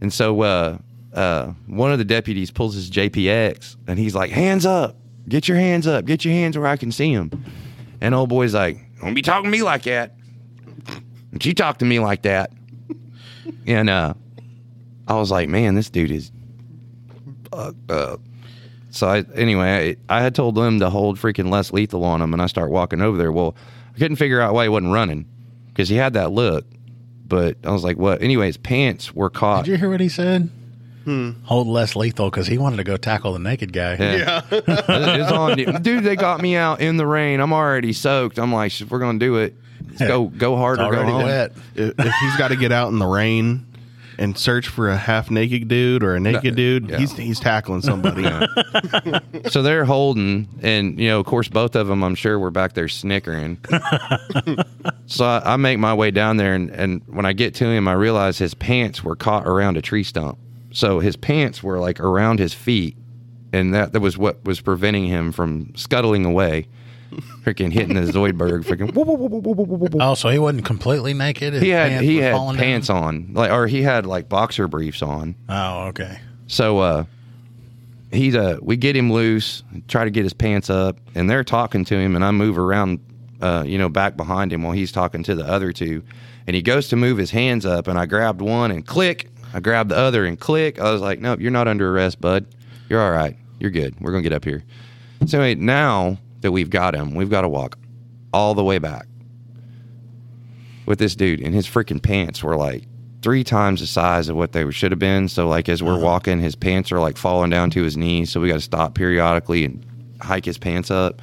And 0.00 0.12
so 0.12 0.40
uh, 0.42 0.78
uh, 1.12 1.52
one 1.66 1.92
of 1.92 1.98
the 1.98 2.04
deputies 2.04 2.50
pulls 2.50 2.74
his 2.74 2.90
JPX 2.90 3.76
and 3.86 3.98
he's 3.98 4.14
like, 4.14 4.30
hands 4.30 4.66
up, 4.66 4.96
get 5.28 5.48
your 5.48 5.56
hands 5.56 5.86
up, 5.86 6.04
get 6.04 6.24
your 6.24 6.34
hands 6.34 6.58
where 6.58 6.66
I 6.66 6.76
can 6.76 6.92
see 6.92 7.14
them. 7.14 7.44
And 8.00 8.14
old 8.14 8.28
boy's 8.28 8.54
like, 8.54 8.78
don't 9.00 9.14
be 9.14 9.22
talking 9.22 9.44
to 9.44 9.50
me 9.50 9.62
like 9.62 9.82
that. 9.84 10.14
And 11.32 11.42
she 11.42 11.54
talked 11.54 11.80
to 11.80 11.84
me 11.84 11.98
like 12.00 12.22
that. 12.22 12.52
And 13.66 13.88
uh, 13.88 14.14
I 15.06 15.14
was 15.14 15.30
like, 15.30 15.48
man, 15.48 15.74
this 15.74 15.90
dude 15.90 16.10
is 16.10 16.32
fucked 17.50 17.90
up. 17.90 18.20
So 18.90 19.08
I, 19.08 19.24
anyway, 19.34 19.96
I, 20.08 20.18
I 20.18 20.22
had 20.22 20.34
told 20.34 20.54
them 20.56 20.80
to 20.80 20.90
hold 20.90 21.18
freaking 21.18 21.50
less 21.50 21.72
lethal 21.72 22.04
on 22.04 22.20
him, 22.20 22.32
and 22.32 22.42
I 22.42 22.46
start 22.46 22.70
walking 22.70 23.00
over 23.00 23.16
there. 23.16 23.32
Well, 23.32 23.56
I 23.94 23.98
couldn't 23.98 24.16
figure 24.16 24.40
out 24.40 24.52
why 24.54 24.64
he 24.64 24.68
wasn't 24.68 24.92
running 24.92 25.26
because 25.68 25.88
he 25.88 25.96
had 25.96 26.14
that 26.14 26.32
look. 26.32 26.66
But 27.26 27.58
I 27.64 27.70
was 27.70 27.84
like, 27.84 27.96
what? 27.96 28.22
Anyway, 28.22 28.46
his 28.46 28.56
pants 28.56 29.14
were 29.14 29.30
caught. 29.30 29.64
Did 29.64 29.70
you 29.70 29.76
hear 29.76 29.90
what 29.90 30.00
he 30.00 30.08
said? 30.08 30.50
Hmm. 31.04 31.30
Hold 31.44 31.68
less 31.68 31.94
lethal 31.96 32.28
because 32.28 32.46
he 32.48 32.58
wanted 32.58 32.76
to 32.78 32.84
go 32.84 32.96
tackle 32.96 33.32
the 33.32 33.38
naked 33.38 33.72
guy. 33.72 33.94
Yeah. 33.94 34.42
it's 34.50 35.32
on, 35.32 35.56
dude. 35.82 36.04
They 36.04 36.16
got 36.16 36.40
me 36.42 36.56
out 36.56 36.80
in 36.80 36.96
the 36.96 37.06
rain. 37.06 37.40
I'm 37.40 37.52
already 37.52 37.92
soaked. 37.92 38.38
I'm 38.38 38.52
like, 38.52 38.78
if 38.80 38.90
we're 38.90 38.98
gonna 38.98 39.18
do 39.20 39.36
it, 39.36 39.54
let's 39.88 40.00
go 40.00 40.26
go 40.26 40.56
hard 40.56 40.78
It's 40.80 40.86
or 40.88 40.92
go 40.92 41.04
home. 41.04 41.22
wet. 41.22 41.52
if, 41.74 41.94
if 41.98 42.14
he's 42.20 42.36
got 42.36 42.48
to 42.48 42.56
get 42.56 42.72
out 42.72 42.88
in 42.88 42.98
the 42.98 43.06
rain 43.06 43.66
and 44.20 44.36
search 44.36 44.68
for 44.68 44.90
a 44.90 44.96
half 44.98 45.30
naked 45.30 45.66
dude 45.66 46.04
or 46.04 46.14
a 46.14 46.20
naked 46.20 46.54
dude, 46.54 46.90
yeah. 46.90 46.98
he's 46.98 47.12
he's 47.12 47.40
tackling 47.40 47.80
somebody. 47.80 48.30
So 49.48 49.62
they're 49.62 49.84
holding, 49.84 50.48
and 50.62 50.98
you 51.00 51.08
know, 51.08 51.18
of 51.18 51.26
course, 51.26 51.48
both 51.48 51.74
of 51.74 51.86
them, 51.86 52.04
I'm 52.04 52.14
sure, 52.14 52.38
were 52.38 52.50
back 52.50 52.74
there 52.74 52.88
snickering. 52.88 53.58
so 55.06 55.24
I, 55.24 55.54
I 55.54 55.56
make 55.56 55.78
my 55.78 55.94
way 55.94 56.10
down 56.10 56.36
there, 56.36 56.54
and, 56.54 56.70
and 56.70 57.02
when 57.06 57.24
I 57.24 57.32
get 57.32 57.54
to 57.56 57.64
him, 57.64 57.88
I 57.88 57.94
realize 57.94 58.38
his 58.38 58.54
pants 58.54 59.02
were 59.02 59.16
caught 59.16 59.46
around 59.46 59.76
a 59.76 59.82
tree 59.82 60.04
stump. 60.04 60.38
So 60.72 61.00
his 61.00 61.16
pants 61.16 61.62
were 61.62 61.78
like 61.78 61.98
around 62.00 62.38
his 62.38 62.54
feet, 62.54 62.96
and 63.52 63.74
that 63.74 63.92
that 63.92 64.00
was 64.00 64.18
what 64.18 64.44
was 64.44 64.60
preventing 64.60 65.06
him 65.06 65.32
from 65.32 65.74
scuttling 65.74 66.24
away, 66.24 66.68
freaking 67.44 67.72
hitting 67.72 67.94
the 67.94 68.02
Zoidberg, 68.12 68.64
freaking. 68.64 68.94
whoop, 68.94 69.06
whoop, 69.06 69.18
whoop, 69.18 69.32
whoop, 69.44 69.56
whoop, 69.56 69.68
whoop. 69.80 69.94
Oh, 70.00 70.14
so 70.14 70.28
he 70.28 70.38
wasn't 70.38 70.64
completely 70.64 71.14
naked. 71.14 71.54
His 71.54 71.62
He 71.62 71.70
had 71.70 71.90
pants 71.90 72.04
he 72.08 72.16
were 72.16 72.22
had 72.22 72.32
falling 72.34 72.56
down? 72.56 72.64
pants 72.64 72.90
on, 72.90 73.30
like, 73.32 73.50
or 73.50 73.66
he 73.66 73.82
had 73.82 74.06
like 74.06 74.28
boxer 74.28 74.68
briefs 74.68 75.02
on. 75.02 75.34
Oh, 75.48 75.86
okay. 75.88 76.18
So 76.46 76.78
uh 76.78 77.04
he's 78.12 78.34
uh 78.34 78.58
we 78.62 78.76
get 78.76 78.96
him 78.96 79.12
loose, 79.12 79.62
try 79.88 80.04
to 80.04 80.10
get 80.10 80.24
his 80.24 80.32
pants 80.32 80.70
up, 80.70 80.96
and 81.14 81.28
they're 81.30 81.44
talking 81.44 81.84
to 81.86 81.96
him 81.96 82.16
and 82.16 82.24
I 82.24 82.30
move 82.30 82.58
around 82.58 83.00
uh, 83.40 83.64
you 83.66 83.78
know, 83.78 83.88
back 83.88 84.18
behind 84.18 84.52
him 84.52 84.62
while 84.62 84.74
he's 84.74 84.92
talking 84.92 85.22
to 85.22 85.34
the 85.34 85.46
other 85.46 85.72
two. 85.72 86.02
And 86.46 86.54
he 86.54 86.60
goes 86.60 86.88
to 86.88 86.96
move 86.96 87.16
his 87.16 87.30
hands 87.30 87.64
up 87.64 87.88
and 87.88 87.98
I 87.98 88.04
grabbed 88.04 88.42
one 88.42 88.70
and 88.70 88.86
click. 88.86 89.30
I 89.54 89.60
grabbed 89.60 89.88
the 89.90 89.96
other 89.96 90.26
and 90.26 90.38
click. 90.38 90.78
I 90.78 90.92
was 90.92 91.00
like, 91.00 91.20
Nope, 91.20 91.40
you're 91.40 91.50
not 91.50 91.66
under 91.66 91.90
arrest, 91.90 92.20
bud. 92.20 92.44
You're 92.90 93.00
all 93.00 93.10
right. 93.12 93.36
You're 93.58 93.70
good. 93.70 93.94
We're 94.00 94.10
gonna 94.10 94.22
get 94.22 94.32
up 94.34 94.44
here. 94.44 94.62
So 95.26 95.40
anyway, 95.40 95.54
now 95.62 96.18
that 96.40 96.52
we've 96.52 96.70
got 96.70 96.94
him, 96.94 97.14
we've 97.14 97.30
got 97.30 97.42
to 97.42 97.48
walk 97.48 97.78
all 98.32 98.54
the 98.54 98.64
way 98.64 98.78
back 98.78 99.06
with 100.86 100.98
this 100.98 101.14
dude, 101.14 101.40
and 101.40 101.54
his 101.54 101.66
freaking 101.66 102.02
pants 102.02 102.42
were 102.42 102.56
like 102.56 102.84
three 103.22 103.44
times 103.44 103.80
the 103.80 103.86
size 103.86 104.28
of 104.28 104.36
what 104.36 104.52
they 104.52 104.68
should 104.70 104.92
have 104.92 104.98
been. 104.98 105.28
So 105.28 105.46
like 105.46 105.68
as 105.68 105.82
we're 105.82 105.98
walking, 105.98 106.40
his 106.40 106.56
pants 106.56 106.90
are 106.90 107.00
like 107.00 107.16
falling 107.16 107.50
down 107.50 107.70
to 107.70 107.82
his 107.82 107.96
knees. 107.96 108.30
So 108.30 108.40
we 108.40 108.48
got 108.48 108.54
to 108.54 108.60
stop 108.60 108.94
periodically 108.94 109.64
and 109.64 109.84
hike 110.20 110.44
his 110.44 110.58
pants 110.58 110.90
up. 110.90 111.20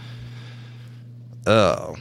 Oh, 1.46 1.96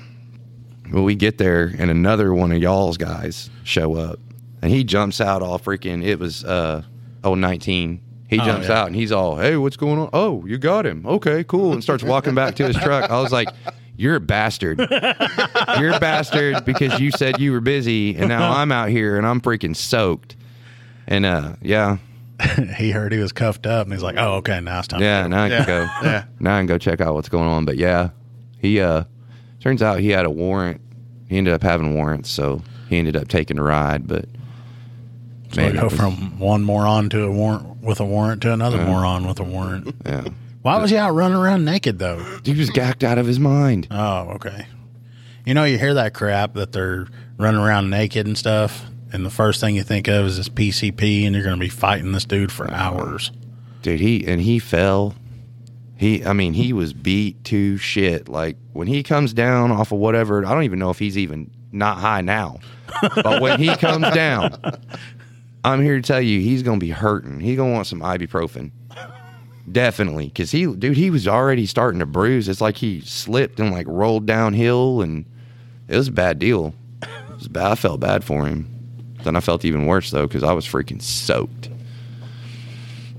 well, 0.92 1.02
we 1.02 1.14
get 1.14 1.38
there, 1.38 1.74
and 1.78 1.90
another 1.90 2.32
one 2.34 2.52
of 2.52 2.58
y'all's 2.58 2.96
guys 2.96 3.50
show 3.64 3.96
up, 3.96 4.20
and 4.62 4.70
he 4.70 4.84
jumps 4.84 5.20
out 5.20 5.42
all 5.42 5.58
freaking. 5.58 6.04
It 6.04 6.18
was 6.18 6.44
uh 6.44 6.82
oh 7.24 7.34
19. 7.34 8.00
He 8.28 8.40
Oh, 8.40 8.44
jumps 8.44 8.68
yeah. 8.68 8.80
out 8.80 8.86
and 8.88 8.96
he's 8.96 9.12
all, 9.12 9.36
"Hey, 9.36 9.56
what's 9.56 9.76
going 9.76 9.98
on? 10.00 10.10
Oh, 10.12 10.44
you 10.46 10.58
got 10.58 10.84
him. 10.86 11.04
Okay, 11.06 11.44
cool." 11.44 11.72
And 11.72 11.82
starts 11.82 12.02
walking 12.02 12.34
back 12.34 12.56
to 12.56 12.66
his 12.66 12.76
truck. 12.76 13.08
I 13.10 13.20
was 13.20 13.30
like, 13.32 13.48
"You're 13.96 14.16
a 14.16 14.20
bastard. 14.20 14.78
You're 14.80 15.92
a 15.92 16.00
bastard 16.00 16.64
because 16.64 16.98
you 16.98 17.10
said 17.12 17.38
you 17.40 17.52
were 17.52 17.60
busy, 17.60 18.16
and 18.16 18.28
now 18.28 18.52
I'm 18.52 18.72
out 18.72 18.88
here 18.88 19.16
and 19.16 19.26
I'm 19.26 19.40
freaking 19.40 19.76
soaked." 19.76 20.34
And 21.06 21.24
uh, 21.24 21.54
yeah, 21.62 21.98
he 22.76 22.90
heard 22.90 23.12
he 23.12 23.18
was 23.18 23.30
cuffed 23.32 23.64
up, 23.66 23.86
and 23.86 23.92
he's 23.92 24.02
like, 24.02 24.16
"Oh, 24.18 24.34
okay, 24.36 24.60
now 24.60 24.80
it's 24.80 24.88
time." 24.88 25.00
yeah. 25.00 25.22
to 25.22 25.28
Now 25.28 25.44
I 25.44 25.48
can 25.48 25.58
Yeah. 25.60 25.66
go. 25.66 25.80
Yeah. 26.02 26.24
Now 26.40 26.56
I 26.56 26.58
can 26.60 26.66
go 26.66 26.78
check 26.78 27.00
out 27.00 27.14
what's 27.14 27.28
going 27.28 27.46
on. 27.48 27.64
But 27.64 27.76
yeah, 27.76 28.10
he 28.58 28.80
uh, 28.80 29.04
turns 29.60 29.82
out 29.82 30.00
he 30.00 30.10
had 30.10 30.24
a 30.26 30.30
warrant. 30.30 30.80
He 31.28 31.38
ended 31.38 31.54
up 31.54 31.62
having 31.62 31.94
warrants, 31.94 32.28
so 32.30 32.62
he 32.88 32.98
ended 32.98 33.16
up 33.16 33.28
taking 33.28 33.56
a 33.58 33.62
ride. 33.62 34.08
But 34.08 34.24
So 35.52 35.62
we 35.62 35.68
it 35.68 35.74
go 35.74 35.84
was- 35.84 35.94
from 35.94 36.38
one 36.40 36.64
moron 36.64 37.08
to 37.10 37.22
a 37.22 37.30
warrant 37.30 37.75
with 37.86 38.00
a 38.00 38.04
warrant 38.04 38.42
to 38.42 38.52
another 38.52 38.84
moron 38.84 39.26
with 39.26 39.38
a 39.40 39.44
warrant. 39.44 39.94
yeah, 40.06 40.24
Why 40.62 40.78
was 40.80 40.90
he 40.90 40.96
out 40.96 41.12
running 41.12 41.36
around 41.38 41.64
naked 41.64 41.98
though? 41.98 42.18
he 42.44 42.54
was 42.54 42.70
gacked 42.70 43.04
out 43.04 43.18
of 43.18 43.26
his 43.26 43.38
mind. 43.38 43.86
Oh, 43.90 44.30
okay. 44.34 44.66
You 45.44 45.54
know, 45.54 45.64
you 45.64 45.78
hear 45.78 45.94
that 45.94 46.12
crap 46.12 46.54
that 46.54 46.72
they're 46.72 47.06
running 47.38 47.60
around 47.60 47.88
naked 47.88 48.26
and 48.26 48.36
stuff, 48.36 48.84
and 49.12 49.24
the 49.24 49.30
first 49.30 49.60
thing 49.60 49.76
you 49.76 49.84
think 49.84 50.08
of 50.08 50.26
is 50.26 50.36
this 50.38 50.48
PCP, 50.48 51.24
and 51.24 51.34
you're 51.34 51.44
going 51.44 51.56
to 51.56 51.60
be 51.60 51.68
fighting 51.68 52.10
this 52.12 52.24
dude 52.24 52.50
for 52.50 52.68
hours. 52.70 53.30
dude 53.82 54.00
he 54.00 54.26
and 54.26 54.40
he 54.40 54.58
fell 54.58 55.14
he 55.96 56.24
i 56.26 56.32
mean 56.32 56.52
he 56.52 56.72
was 56.72 56.92
beat 56.92 57.42
to 57.44 57.76
shit 57.78 58.28
like 58.28 58.56
when 58.72 58.86
he 58.88 59.02
comes 59.02 59.32
down 59.32 59.70
off 59.70 59.92
of 59.92 59.98
whatever 59.98 60.44
i 60.44 60.52
don't 60.52 60.64
even 60.64 60.78
know 60.78 60.90
if 60.90 60.98
he's 60.98 61.16
even 61.16 61.50
not 61.72 61.96
high 61.98 62.20
now 62.20 62.58
but 63.22 63.40
when 63.40 63.58
he 63.60 63.74
comes 63.76 64.10
down 64.10 64.58
i'm 65.66 65.82
here 65.82 65.96
to 65.96 66.02
tell 66.02 66.20
you 66.20 66.40
he's 66.40 66.62
gonna 66.62 66.78
be 66.78 66.90
hurting 66.90 67.40
he's 67.40 67.56
gonna 67.56 67.72
want 67.72 67.86
some 67.86 68.00
ibuprofen 68.00 68.70
definitely 69.70 70.26
because 70.26 70.50
he 70.52 70.64
dude 70.74 70.96
he 70.96 71.10
was 71.10 71.26
already 71.26 71.66
starting 71.66 71.98
to 72.00 72.06
bruise 72.06 72.48
it's 72.48 72.60
like 72.60 72.76
he 72.76 73.00
slipped 73.00 73.58
and 73.60 73.72
like 73.72 73.86
rolled 73.88 74.24
downhill 74.24 75.02
and 75.02 75.24
it 75.88 75.96
was 75.96 76.08
a 76.08 76.12
bad 76.12 76.38
deal 76.38 76.72
it 77.02 77.08
was 77.34 77.48
bad 77.48 77.72
i 77.72 77.74
felt 77.74 78.00
bad 78.00 78.22
for 78.24 78.46
him 78.46 78.68
Then 79.24 79.34
I 79.36 79.40
felt 79.40 79.64
even 79.64 79.86
worse 79.86 80.10
though 80.12 80.26
because 80.28 80.44
I 80.44 80.52
was 80.52 80.64
freaking 80.64 81.02
soaked. 81.02 81.68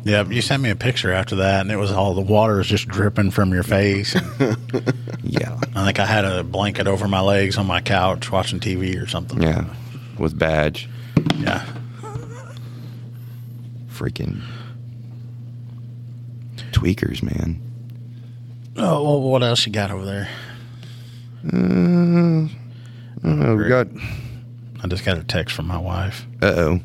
Yeah, 0.05 0.23
you 0.23 0.41
sent 0.41 0.63
me 0.63 0.69
a 0.69 0.75
picture 0.75 1.11
after 1.11 1.35
that, 1.37 1.59
and 1.61 1.69
it 1.71 1.75
was 1.75 1.91
all 1.91 2.13
the 2.13 2.21
water 2.21 2.55
was 2.55 2.67
just 2.67 2.87
dripping 2.87 3.31
from 3.31 3.51
your 3.51 3.63
face. 3.63 4.15
Yeah, 5.23 5.59
I 5.75 5.83
think 5.83 5.99
I 5.99 6.05
had 6.05 6.23
a 6.23 6.43
blanket 6.45 6.87
over 6.87 7.09
my 7.09 7.19
legs 7.19 7.57
on 7.57 7.65
my 7.67 7.81
couch 7.81 8.31
watching 8.31 8.61
TV 8.61 8.95
or 9.03 9.05
something. 9.07 9.41
yeah, 9.41 9.65
with 10.17 10.39
badge, 10.39 10.87
yeah. 11.39 11.65
Freaking 13.97 14.41
tweakers, 16.71 17.23
man. 17.23 17.61
Oh, 18.77 19.03
well, 19.03 19.21
what 19.21 19.43
else 19.43 19.65
you 19.65 19.71
got 19.71 19.89
over 19.89 20.05
there? 20.05 20.29
Oh, 23.23 23.55
we 23.55 23.67
got. 23.67 23.87
I 24.83 24.87
just 24.87 25.03
got 25.03 25.17
a 25.17 25.23
text 25.23 25.55
from 25.55 25.67
my 25.67 25.77
wife. 25.77 26.25
Uh 26.41 26.53
oh. 26.55 26.79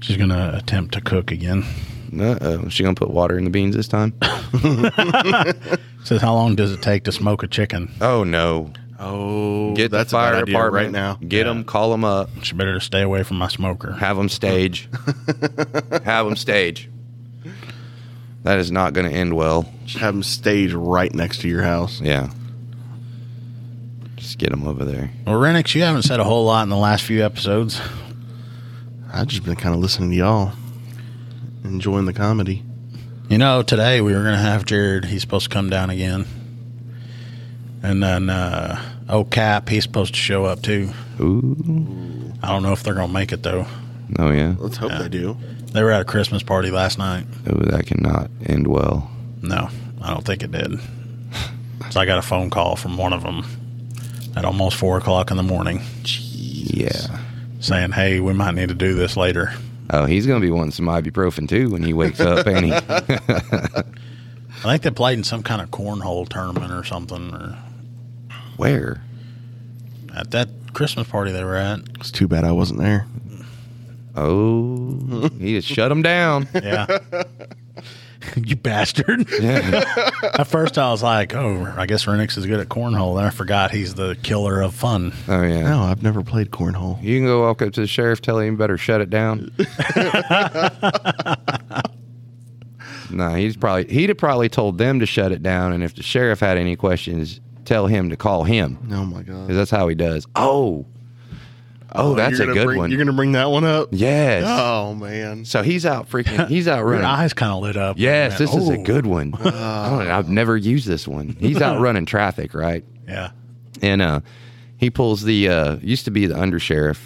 She's 0.00 0.16
gonna 0.16 0.52
attempt 0.54 0.94
to 0.94 1.00
cook 1.00 1.30
again. 1.30 1.64
Uh 2.18 2.38
oh. 2.40 2.68
She 2.68 2.82
gonna 2.82 2.94
put 2.94 3.10
water 3.10 3.36
in 3.36 3.44
the 3.44 3.50
beans 3.50 3.76
this 3.76 3.88
time? 3.88 4.14
Says, 6.04 6.22
how 6.22 6.34
long 6.34 6.54
does 6.54 6.72
it 6.72 6.80
take 6.80 7.04
to 7.04 7.12
smoke 7.12 7.42
a 7.42 7.48
chicken? 7.48 7.92
Oh 8.00 8.24
no. 8.24 8.72
Oh, 8.98 9.74
Get 9.74 9.90
that's 9.90 10.10
the 10.10 10.16
fire 10.16 10.32
a 10.32 10.36
bad 10.36 10.42
idea 10.42 10.52
department 10.54 10.84
right 10.86 10.92
now. 10.92 11.18
Get 11.26 11.44
them. 11.44 11.64
Call 11.64 11.90
them 11.90 12.04
up. 12.04 12.30
She 12.42 12.54
better 12.54 12.74
to 12.74 12.80
stay 12.80 13.02
away 13.02 13.22
from 13.22 13.38
my 13.38 13.48
smoker. 13.48 13.92
Have 13.92 14.16
them 14.16 14.28
stage. 14.28 14.88
have 16.04 16.26
them 16.26 16.36
stage. 16.36 16.88
That 18.42 18.58
is 18.58 18.70
not 18.70 18.92
going 18.92 19.10
to 19.10 19.14
end 19.14 19.34
well. 19.34 19.70
Just 19.84 19.98
have 19.98 20.14
them 20.14 20.22
stage 20.22 20.72
right 20.72 21.12
next 21.12 21.40
to 21.40 21.48
your 21.48 21.62
house. 21.62 22.00
Yeah. 22.00 22.30
Just 24.14 24.38
get 24.38 24.50
them 24.50 24.66
over 24.66 24.84
there. 24.84 25.10
Well, 25.26 25.36
Renix, 25.36 25.74
you 25.74 25.82
haven't 25.82 26.02
said 26.02 26.20
a 26.20 26.24
whole 26.24 26.44
lot 26.44 26.62
in 26.62 26.68
the 26.68 26.76
last 26.76 27.04
few 27.04 27.24
episodes. 27.24 27.80
I've 29.12 29.26
just 29.26 29.44
been 29.44 29.56
kind 29.56 29.74
of 29.74 29.80
listening 29.80 30.10
to 30.10 30.16
y'all, 30.16 30.52
enjoying 31.64 32.06
the 32.06 32.12
comedy. 32.12 32.62
You 33.28 33.38
know, 33.38 33.62
today 33.62 34.00
we 34.00 34.14
were 34.14 34.22
going 34.22 34.36
to 34.36 34.40
have 34.40 34.64
Jared. 34.64 35.06
He's 35.06 35.22
supposed 35.22 35.50
to 35.50 35.54
come 35.54 35.68
down 35.68 35.90
again. 35.90 36.26
And 37.82 38.02
then, 38.02 38.30
uh, 38.30 38.80
oh, 39.08 39.24
Cap, 39.24 39.68
he's 39.68 39.84
supposed 39.84 40.14
to 40.14 40.20
show 40.20 40.44
up 40.44 40.62
too. 40.62 40.90
Ooh. 41.20 42.32
I 42.42 42.48
don't 42.48 42.62
know 42.62 42.72
if 42.72 42.82
they're 42.82 42.94
going 42.94 43.08
to 43.08 43.12
make 43.14 43.32
it 43.32 43.42
though. 43.42 43.66
Oh 44.18 44.30
yeah. 44.30 44.54
Let's 44.58 44.76
hope 44.76 44.92
they 44.92 45.08
do. 45.08 45.36
They 45.72 45.82
were 45.82 45.90
at 45.92 46.00
a 46.02 46.04
Christmas 46.04 46.42
party 46.42 46.70
last 46.70 46.98
night. 46.98 47.26
Oh, 47.48 47.58
that 47.66 47.86
cannot 47.86 48.30
end 48.46 48.66
well. 48.66 49.10
No, 49.42 49.68
I 50.00 50.12
don't 50.14 50.24
think 50.24 50.42
it 50.42 50.50
did. 50.52 50.78
so 51.90 52.00
I 52.00 52.06
got 52.06 52.18
a 52.18 52.22
phone 52.22 52.50
call 52.50 52.76
from 52.76 52.96
one 52.96 53.12
of 53.12 53.22
them 53.22 53.44
at 54.36 54.44
almost 54.44 54.76
four 54.76 54.96
o'clock 54.98 55.30
in 55.30 55.36
the 55.36 55.42
morning 55.42 55.82
Yeah. 56.04 57.18
saying, 57.60 57.92
"Hey, 57.92 58.20
we 58.20 58.32
might 58.32 58.54
need 58.54 58.68
to 58.68 58.74
do 58.74 58.94
this 58.94 59.16
later." 59.16 59.52
Oh, 59.90 60.04
he's 60.04 60.26
going 60.26 60.40
to 60.40 60.46
be 60.46 60.50
wanting 60.50 60.72
some 60.72 60.86
ibuprofen 60.86 61.48
too 61.48 61.68
when 61.70 61.82
he 61.82 61.92
wakes 61.92 62.20
up, 62.20 62.46
ain't 62.46 62.64
he? 62.66 62.72
I 63.34 63.82
think 64.62 64.82
they 64.82 64.90
played 64.90 65.18
in 65.18 65.24
some 65.24 65.42
kind 65.42 65.60
of 65.60 65.70
cornhole 65.70 66.28
tournament 66.28 66.72
or 66.72 66.82
something, 66.84 67.32
or 67.34 67.56
Where? 68.56 69.02
at 70.16 70.30
that 70.30 70.48
Christmas 70.72 71.06
party 71.06 71.30
they 71.30 71.44
were 71.44 71.56
at. 71.56 71.80
It's 72.00 72.10
too 72.10 72.26
bad 72.26 72.44
I 72.44 72.52
wasn't 72.52 72.80
there. 72.80 73.06
Oh, 74.16 75.28
he 75.38 75.56
just 75.56 75.68
shut 75.68 75.92
him 75.92 76.02
down. 76.02 76.48
Yeah. 76.54 76.86
you 78.36 78.56
bastard. 78.56 79.28
Yeah. 79.40 79.84
At 80.22 80.46
first, 80.46 80.78
I 80.78 80.90
was 80.90 81.02
like, 81.02 81.34
oh, 81.34 81.72
I 81.76 81.86
guess 81.86 82.06
Renix 82.06 82.38
is 82.38 82.46
good 82.46 82.58
at 82.58 82.68
cornhole. 82.68 83.16
Then 83.16 83.26
I 83.26 83.30
forgot 83.30 83.70
he's 83.70 83.94
the 83.94 84.16
killer 84.22 84.62
of 84.62 84.74
fun. 84.74 85.12
Oh 85.28 85.42
yeah. 85.42 85.62
No, 85.62 85.82
I've 85.82 86.02
never 86.02 86.22
played 86.22 86.50
cornhole. 86.50 87.00
You 87.02 87.18
can 87.18 87.26
go 87.26 87.42
walk 87.42 87.62
up 87.62 87.74
to 87.74 87.82
the 87.82 87.86
sheriff, 87.86 88.22
tell 88.22 88.38
him 88.38 88.56
better 88.56 88.78
shut 88.78 89.02
it 89.02 89.10
down. 89.10 89.52
no, 93.10 93.34
he's 93.34 93.56
probably 93.56 93.92
he'd 93.92 94.08
have 94.08 94.18
probably 94.18 94.48
told 94.48 94.78
them 94.78 94.98
to 95.00 95.06
shut 95.06 95.30
it 95.30 95.42
down, 95.42 95.72
and 95.72 95.84
if 95.84 95.94
the 95.94 96.02
sheriff 96.02 96.40
had 96.40 96.56
any 96.56 96.74
questions, 96.74 97.40
tell 97.66 97.86
him 97.86 98.10
to 98.10 98.16
call 98.16 98.44
him 98.44 98.78
Oh 98.92 99.04
my 99.04 99.22
god. 99.22 99.46
because 99.46 99.56
that's 99.56 99.70
how 99.70 99.88
he 99.88 99.94
does. 99.94 100.26
Oh, 100.34 100.86
oh, 101.92 102.14
that's 102.14 102.38
a 102.40 102.46
good 102.46 102.64
bring- 102.66 102.78
one. 102.78 102.90
You're 102.90 102.98
gonna 102.98 103.12
bring 103.12 103.32
that 103.32 103.50
one 103.50 103.64
up? 103.64 103.88
yes. 103.92 104.44
Oh 104.46 104.94
man. 104.94 105.44
So 105.44 105.62
he's 105.62 105.84
out 105.86 106.08
freaking. 106.08 106.48
He's 106.48 106.68
out 106.68 106.78
Your 106.80 106.86
running. 106.90 107.04
eyes 107.04 107.32
kind 107.32 107.52
of 107.52 107.62
lit 107.62 107.76
up. 107.76 107.98
Yes, 107.98 108.38
this 108.38 108.54
is 108.54 108.68
a 108.68 108.78
Oh. 108.78 108.82
good 108.82 109.06
one. 109.06 109.34
I 109.44 109.90
don't- 109.90 110.10
I've 110.10 110.28
never 110.28 110.56
used 110.56 110.86
this 110.86 111.06
one. 111.06 111.36
He's 111.38 111.60
out 111.60 111.80
running 111.80 112.06
traffic, 112.06 112.54
right? 112.54 112.84
Yeah. 113.08 113.30
and 113.82 114.02
uh, 114.02 114.20
he 114.78 114.90
pulls 114.90 115.22
the 115.22 115.48
uh, 115.48 115.76
used 115.82 116.04
to 116.06 116.10
be 116.10 116.26
the 116.26 116.34
undersheriff 116.34 116.98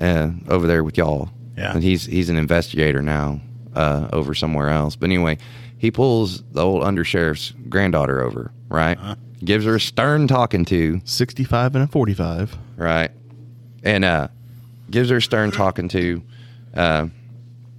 uh, 0.00 0.30
over 0.48 0.66
there 0.66 0.84
with 0.84 0.96
y'all. 0.96 1.30
Yeah. 1.56 1.74
and 1.74 1.82
he's 1.82 2.06
he's 2.06 2.30
an 2.30 2.36
investigator 2.36 3.02
now 3.02 3.40
uh, 3.74 4.08
over 4.12 4.34
somewhere 4.34 4.70
else. 4.70 4.96
But 4.96 5.06
anyway, 5.10 5.36
he 5.76 5.90
pulls 5.90 6.42
the 6.52 6.62
old 6.62 6.82
undersheriff's 6.82 7.52
granddaughter 7.68 8.22
over, 8.22 8.52
right? 8.68 8.96
Gives 9.42 9.64
her 9.64 9.76
a 9.76 9.80
stern 9.80 10.28
talking 10.28 10.64
to, 10.66 11.00
Sixty-five 11.04 11.74
and 11.74 11.84
a 11.84 11.86
forty-five. 11.86 12.56
right? 12.76 13.10
And 13.82 14.04
uh, 14.04 14.28
gives 14.90 15.08
her 15.10 15.16
a 15.16 15.22
stern 15.22 15.50
talking 15.50 15.88
to. 15.88 16.22
Uh, 16.74 17.06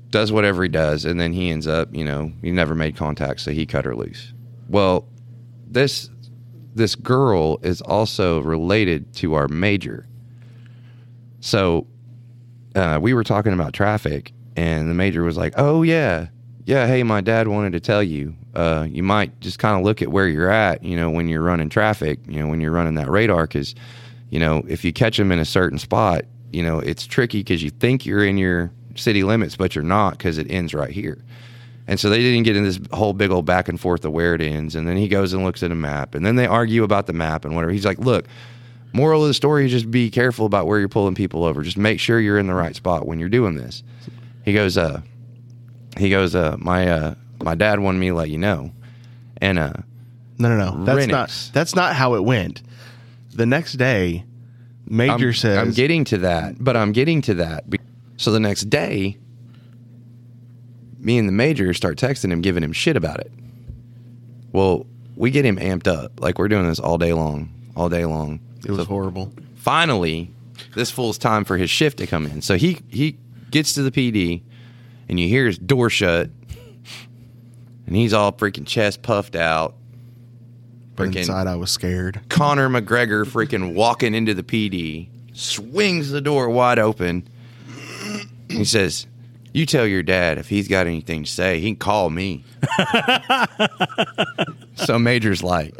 does 0.10 0.32
whatever 0.32 0.64
he 0.64 0.70
does, 0.70 1.06
and 1.06 1.20
then 1.20 1.32
he 1.34 1.50
ends 1.52 1.68
up, 1.68 1.94
you 1.96 2.04
know, 2.04 2.34
he 2.42 2.52
never 2.52 2.76
made 2.76 2.98
contact, 2.98 3.40
so 3.42 3.52
he 3.52 3.66
cut 3.66 3.86
her 3.86 3.96
loose. 3.96 4.34
Well, 4.68 5.08
this 5.68 6.10
this 6.74 6.96
girl 6.96 7.60
is 7.62 7.82
also 7.82 8.42
related 8.42 9.14
to 9.16 9.36
our 9.36 9.48
major. 9.48 10.08
So 11.42 11.88
uh, 12.76 13.00
we 13.02 13.14
were 13.14 13.24
talking 13.24 13.54
about 13.54 13.74
traffic, 13.74 14.34
and 14.56 14.90
the 14.90 14.94
major 14.96 15.24
was 15.24 15.38
like, 15.38 15.54
"Oh 15.58 15.84
yeah, 15.84 16.28
yeah. 16.72 16.88
Hey, 16.88 17.04
my 17.04 17.20
dad 17.20 17.50
wanted 17.50 17.74
to 17.74 17.82
tell 17.82 18.02
you. 18.02 18.34
Uh, 18.56 18.88
you 18.90 19.04
might 19.04 19.38
just 19.42 19.60
kind 19.60 19.78
of 19.78 19.84
look 19.84 20.02
at 20.02 20.08
where 20.08 20.30
you're 20.30 20.50
at. 20.50 20.82
You 20.86 20.96
know, 20.96 21.10
when 21.10 21.28
you're 21.28 21.42
running 21.42 21.68
traffic. 21.68 22.20
You 22.30 22.40
know, 22.40 22.48
when 22.48 22.62
you're 22.62 22.72
running 22.72 22.96
that 22.96 23.10
radar, 23.10 23.46
because 23.46 23.76
you 24.30 24.40
know 24.40 24.64
if 24.70 24.86
you 24.86 24.94
catch 24.94 25.18
them 25.18 25.34
in 25.34 25.40
a 25.40 25.44
certain 25.44 25.78
spot, 25.78 26.24
you 26.54 26.64
know 26.64 26.80
it's 26.80 27.06
tricky 27.06 27.40
because 27.40 27.62
you 27.62 27.72
think 27.72 28.06
you're 28.06 28.24
in 28.24 28.38
your 28.38 28.72
city 28.96 29.22
limits, 29.24 29.58
but 29.58 29.76
you're 29.76 29.84
not 29.84 30.18
because 30.18 30.38
it 30.38 30.50
ends 30.50 30.74
right 30.74 30.92
here." 30.92 31.18
And 31.88 32.00
so 32.00 32.10
they 32.10 32.20
didn't 32.20 32.44
get 32.44 32.56
in 32.56 32.64
this 32.64 32.80
whole 32.94 33.12
big 33.12 33.32
old 33.32 33.46
back 33.46 33.68
and 33.68 33.78
forth 33.78 34.06
of 34.06 34.14
where 34.14 34.34
it 34.34 34.42
ends. 34.42 34.74
And 34.74 34.88
then 34.88 34.96
he 34.96 35.10
goes 35.10 35.34
and 35.34 35.44
looks 35.44 35.64
at 35.64 35.72
a 35.72 35.76
map, 35.76 36.16
and 36.16 36.26
then 36.26 36.38
they 36.38 36.48
argue 36.48 36.86
about 36.86 37.06
the 37.06 37.12
map 37.12 37.44
and 37.44 37.54
whatever. 37.54 37.74
He's 37.74 37.86
like, 37.86 38.00
"Look, 38.00 38.28
moral 38.94 39.24
of 39.24 39.28
the 39.28 39.34
story 39.34 39.66
is 39.66 39.72
just 39.72 39.92
be 39.92 40.10
careful 40.10 40.46
about 40.46 40.68
where 40.68 40.80
you're 40.80 40.88
pulling 40.88 41.16
people 41.16 41.44
over. 41.44 41.64
Just 41.64 41.78
make 41.78 42.00
sure 42.00 42.22
you're 42.22 42.40
in 42.40 42.48
the 42.48 42.54
right 42.54 42.78
spot 42.78 43.06
when 43.06 43.20
you're 43.20 43.28
doing 43.28 43.56
this." 43.56 43.84
He 44.46 44.54
goes, 44.54 44.78
"Uh, 44.78 45.02
he 45.98 46.10
goes, 46.10 46.36
uh, 46.36 46.56
my 46.60 46.88
uh, 46.90 47.16
my 47.44 47.56
dad 47.56 47.80
wanted 47.80 48.00
me 48.00 48.10
to 48.10 48.16
let 48.16 48.30
you 48.30 48.38
know." 48.38 48.72
And 49.38 49.58
uh, 49.60 49.74
No, 50.38 50.50
no, 50.50 50.58
no. 50.76 50.86
That's 50.86 51.06
Renix. 51.08 51.10
not. 51.12 51.50
That's 51.54 51.76
not 51.76 51.96
how 51.96 52.14
it 52.16 52.24
went. 52.24 52.62
The 53.34 53.46
next 53.46 53.74
day, 53.74 54.26
Major 54.86 55.28
I'm, 55.30 55.34
says, 55.34 55.58
I'm 55.58 55.72
getting 55.72 56.04
to 56.06 56.18
that, 56.20 56.56
but 56.64 56.76
I'm 56.78 56.92
getting 56.92 57.22
to 57.24 57.34
that. 57.36 57.64
So 58.18 58.32
the 58.32 58.40
next 58.40 58.70
day, 58.70 59.18
me 61.00 61.18
and 61.18 61.28
the 61.28 61.34
major 61.34 61.74
start 61.74 61.98
texting 61.98 62.32
him, 62.32 62.42
giving 62.42 62.64
him 62.64 62.74
shit 62.74 62.96
about 62.98 63.20
it. 63.20 63.32
Well, 64.52 64.86
we 65.16 65.32
get 65.32 65.46
him 65.46 65.58
amped 65.58 65.88
up. 65.88 66.20
Like 66.20 66.38
we're 66.38 66.48
doing 66.50 66.68
this 66.68 66.80
all 66.80 66.98
day 66.98 67.14
long, 67.14 67.52
all 67.76 67.90
day 67.90 68.06
long. 68.06 68.40
it 68.66 68.70
was 68.70 68.80
So 68.82 68.86
horrible. 68.86 69.32
finally, 69.56 70.32
this 70.76 70.92
fool's 70.92 71.18
time 71.18 71.46
for 71.46 71.58
his 71.58 71.70
shift 71.70 71.98
to 72.00 72.08
come 72.08 72.26
in. 72.26 72.42
So 72.42 72.56
he 72.58 72.80
he 72.90 73.18
gets 73.50 73.74
to 73.76 73.82
the 73.84 73.92
PD, 73.92 74.42
and 75.12 75.20
you 75.20 75.28
hear 75.28 75.46
his 75.46 75.60
door 75.60 75.90
shut, 75.90 76.30
and 77.86 77.96
he's 77.96 78.14
all 78.14 78.32
freaking 78.32 78.66
chest 78.66 79.04
puffed 79.04 79.36
out. 79.36 79.76
But 80.96 81.10
Freaking 81.10 81.18
inside, 81.18 81.48
I 81.48 81.58
was 81.58 81.70
scared. 81.70 82.22
Conor 82.30 82.70
McGregor 82.70 83.26
freaking 83.26 83.74
walking 83.74 84.16
into 84.16 84.34
the 84.34 84.44
PD, 84.44 85.10
swings 85.34 86.12
the 86.12 86.22
door 86.22 86.50
wide 86.50 86.80
open. 86.80 87.28
He 88.50 88.64
says, 88.66 89.06
You 89.54 89.66
tell 89.66 89.86
your 89.86 90.02
dad 90.04 90.38
if 90.38 90.48
he's 90.48 90.68
got 90.70 90.88
anything 90.88 91.24
to 91.24 91.30
say, 91.30 91.60
he 91.60 91.68
can 91.68 91.76
call 91.76 92.10
me. 92.10 92.44
so 94.76 94.98
Major's 94.98 95.44
like, 95.44 95.76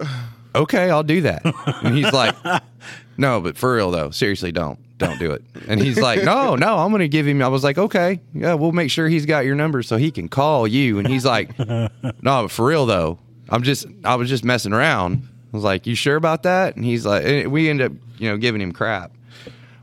Okay, 0.54 0.90
I'll 0.90 1.04
do 1.04 1.22
that. 1.22 1.42
And 1.84 1.96
he's 1.96 2.12
like, 2.12 2.36
No, 3.18 3.40
but 3.40 3.58
for 3.58 3.76
real 3.76 3.92
though, 3.92 4.12
seriously, 4.12 4.52
don't. 4.52 4.80
Don't 5.02 5.20
do 5.20 5.32
it. 5.32 5.44
And 5.68 5.82
he's 5.82 6.00
like, 6.00 6.24
No, 6.24 6.56
no, 6.56 6.78
I'm 6.78 6.92
going 6.92 7.00
to 7.02 7.08
give 7.08 7.28
him. 7.28 7.42
I 7.42 7.48
was 7.48 7.64
like, 7.64 7.78
Okay, 7.78 8.20
yeah, 8.34 8.54
we'll 8.54 8.72
make 8.72 8.92
sure 8.92 9.08
he's 9.08 9.26
got 9.26 9.46
your 9.46 9.56
number 9.56 9.82
so 9.84 9.98
he 9.98 10.12
can 10.12 10.30
call 10.30 10.68
you. 10.68 11.00
And 11.00 11.08
he's 11.08 11.26
like, 11.26 11.58
No, 11.60 11.90
but 12.22 12.52
for 12.52 12.66
real 12.66 12.86
though, 12.86 13.20
I'm 13.50 13.64
just, 13.64 13.86
I 14.04 14.16
was 14.16 14.30
just 14.30 14.46
messing 14.46 14.74
around. 14.74 15.28
I 15.54 15.58
was 15.58 15.64
like, 15.64 15.88
You 15.88 15.96
sure 15.96 16.16
about 16.16 16.44
that? 16.44 16.76
And 16.76 16.86
he's 16.86 17.06
like, 17.06 17.26
and 17.26 17.52
we 17.52 17.70
end 17.70 17.82
up, 17.82 17.92
you 18.20 18.30
know, 18.30 18.38
giving 18.38 18.62
him 18.62 18.72
crap. 18.72 19.12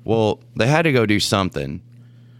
Well, 0.04 0.40
they 0.57 0.66
had 0.66 0.83
to 0.83 0.92
go 0.92 1.04
do 1.04 1.20
something, 1.20 1.83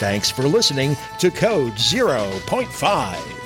Thanks 0.00 0.28
for 0.28 0.42
listening 0.42 0.96
to 1.20 1.30
Code 1.30 1.74
0.5. 1.74 3.39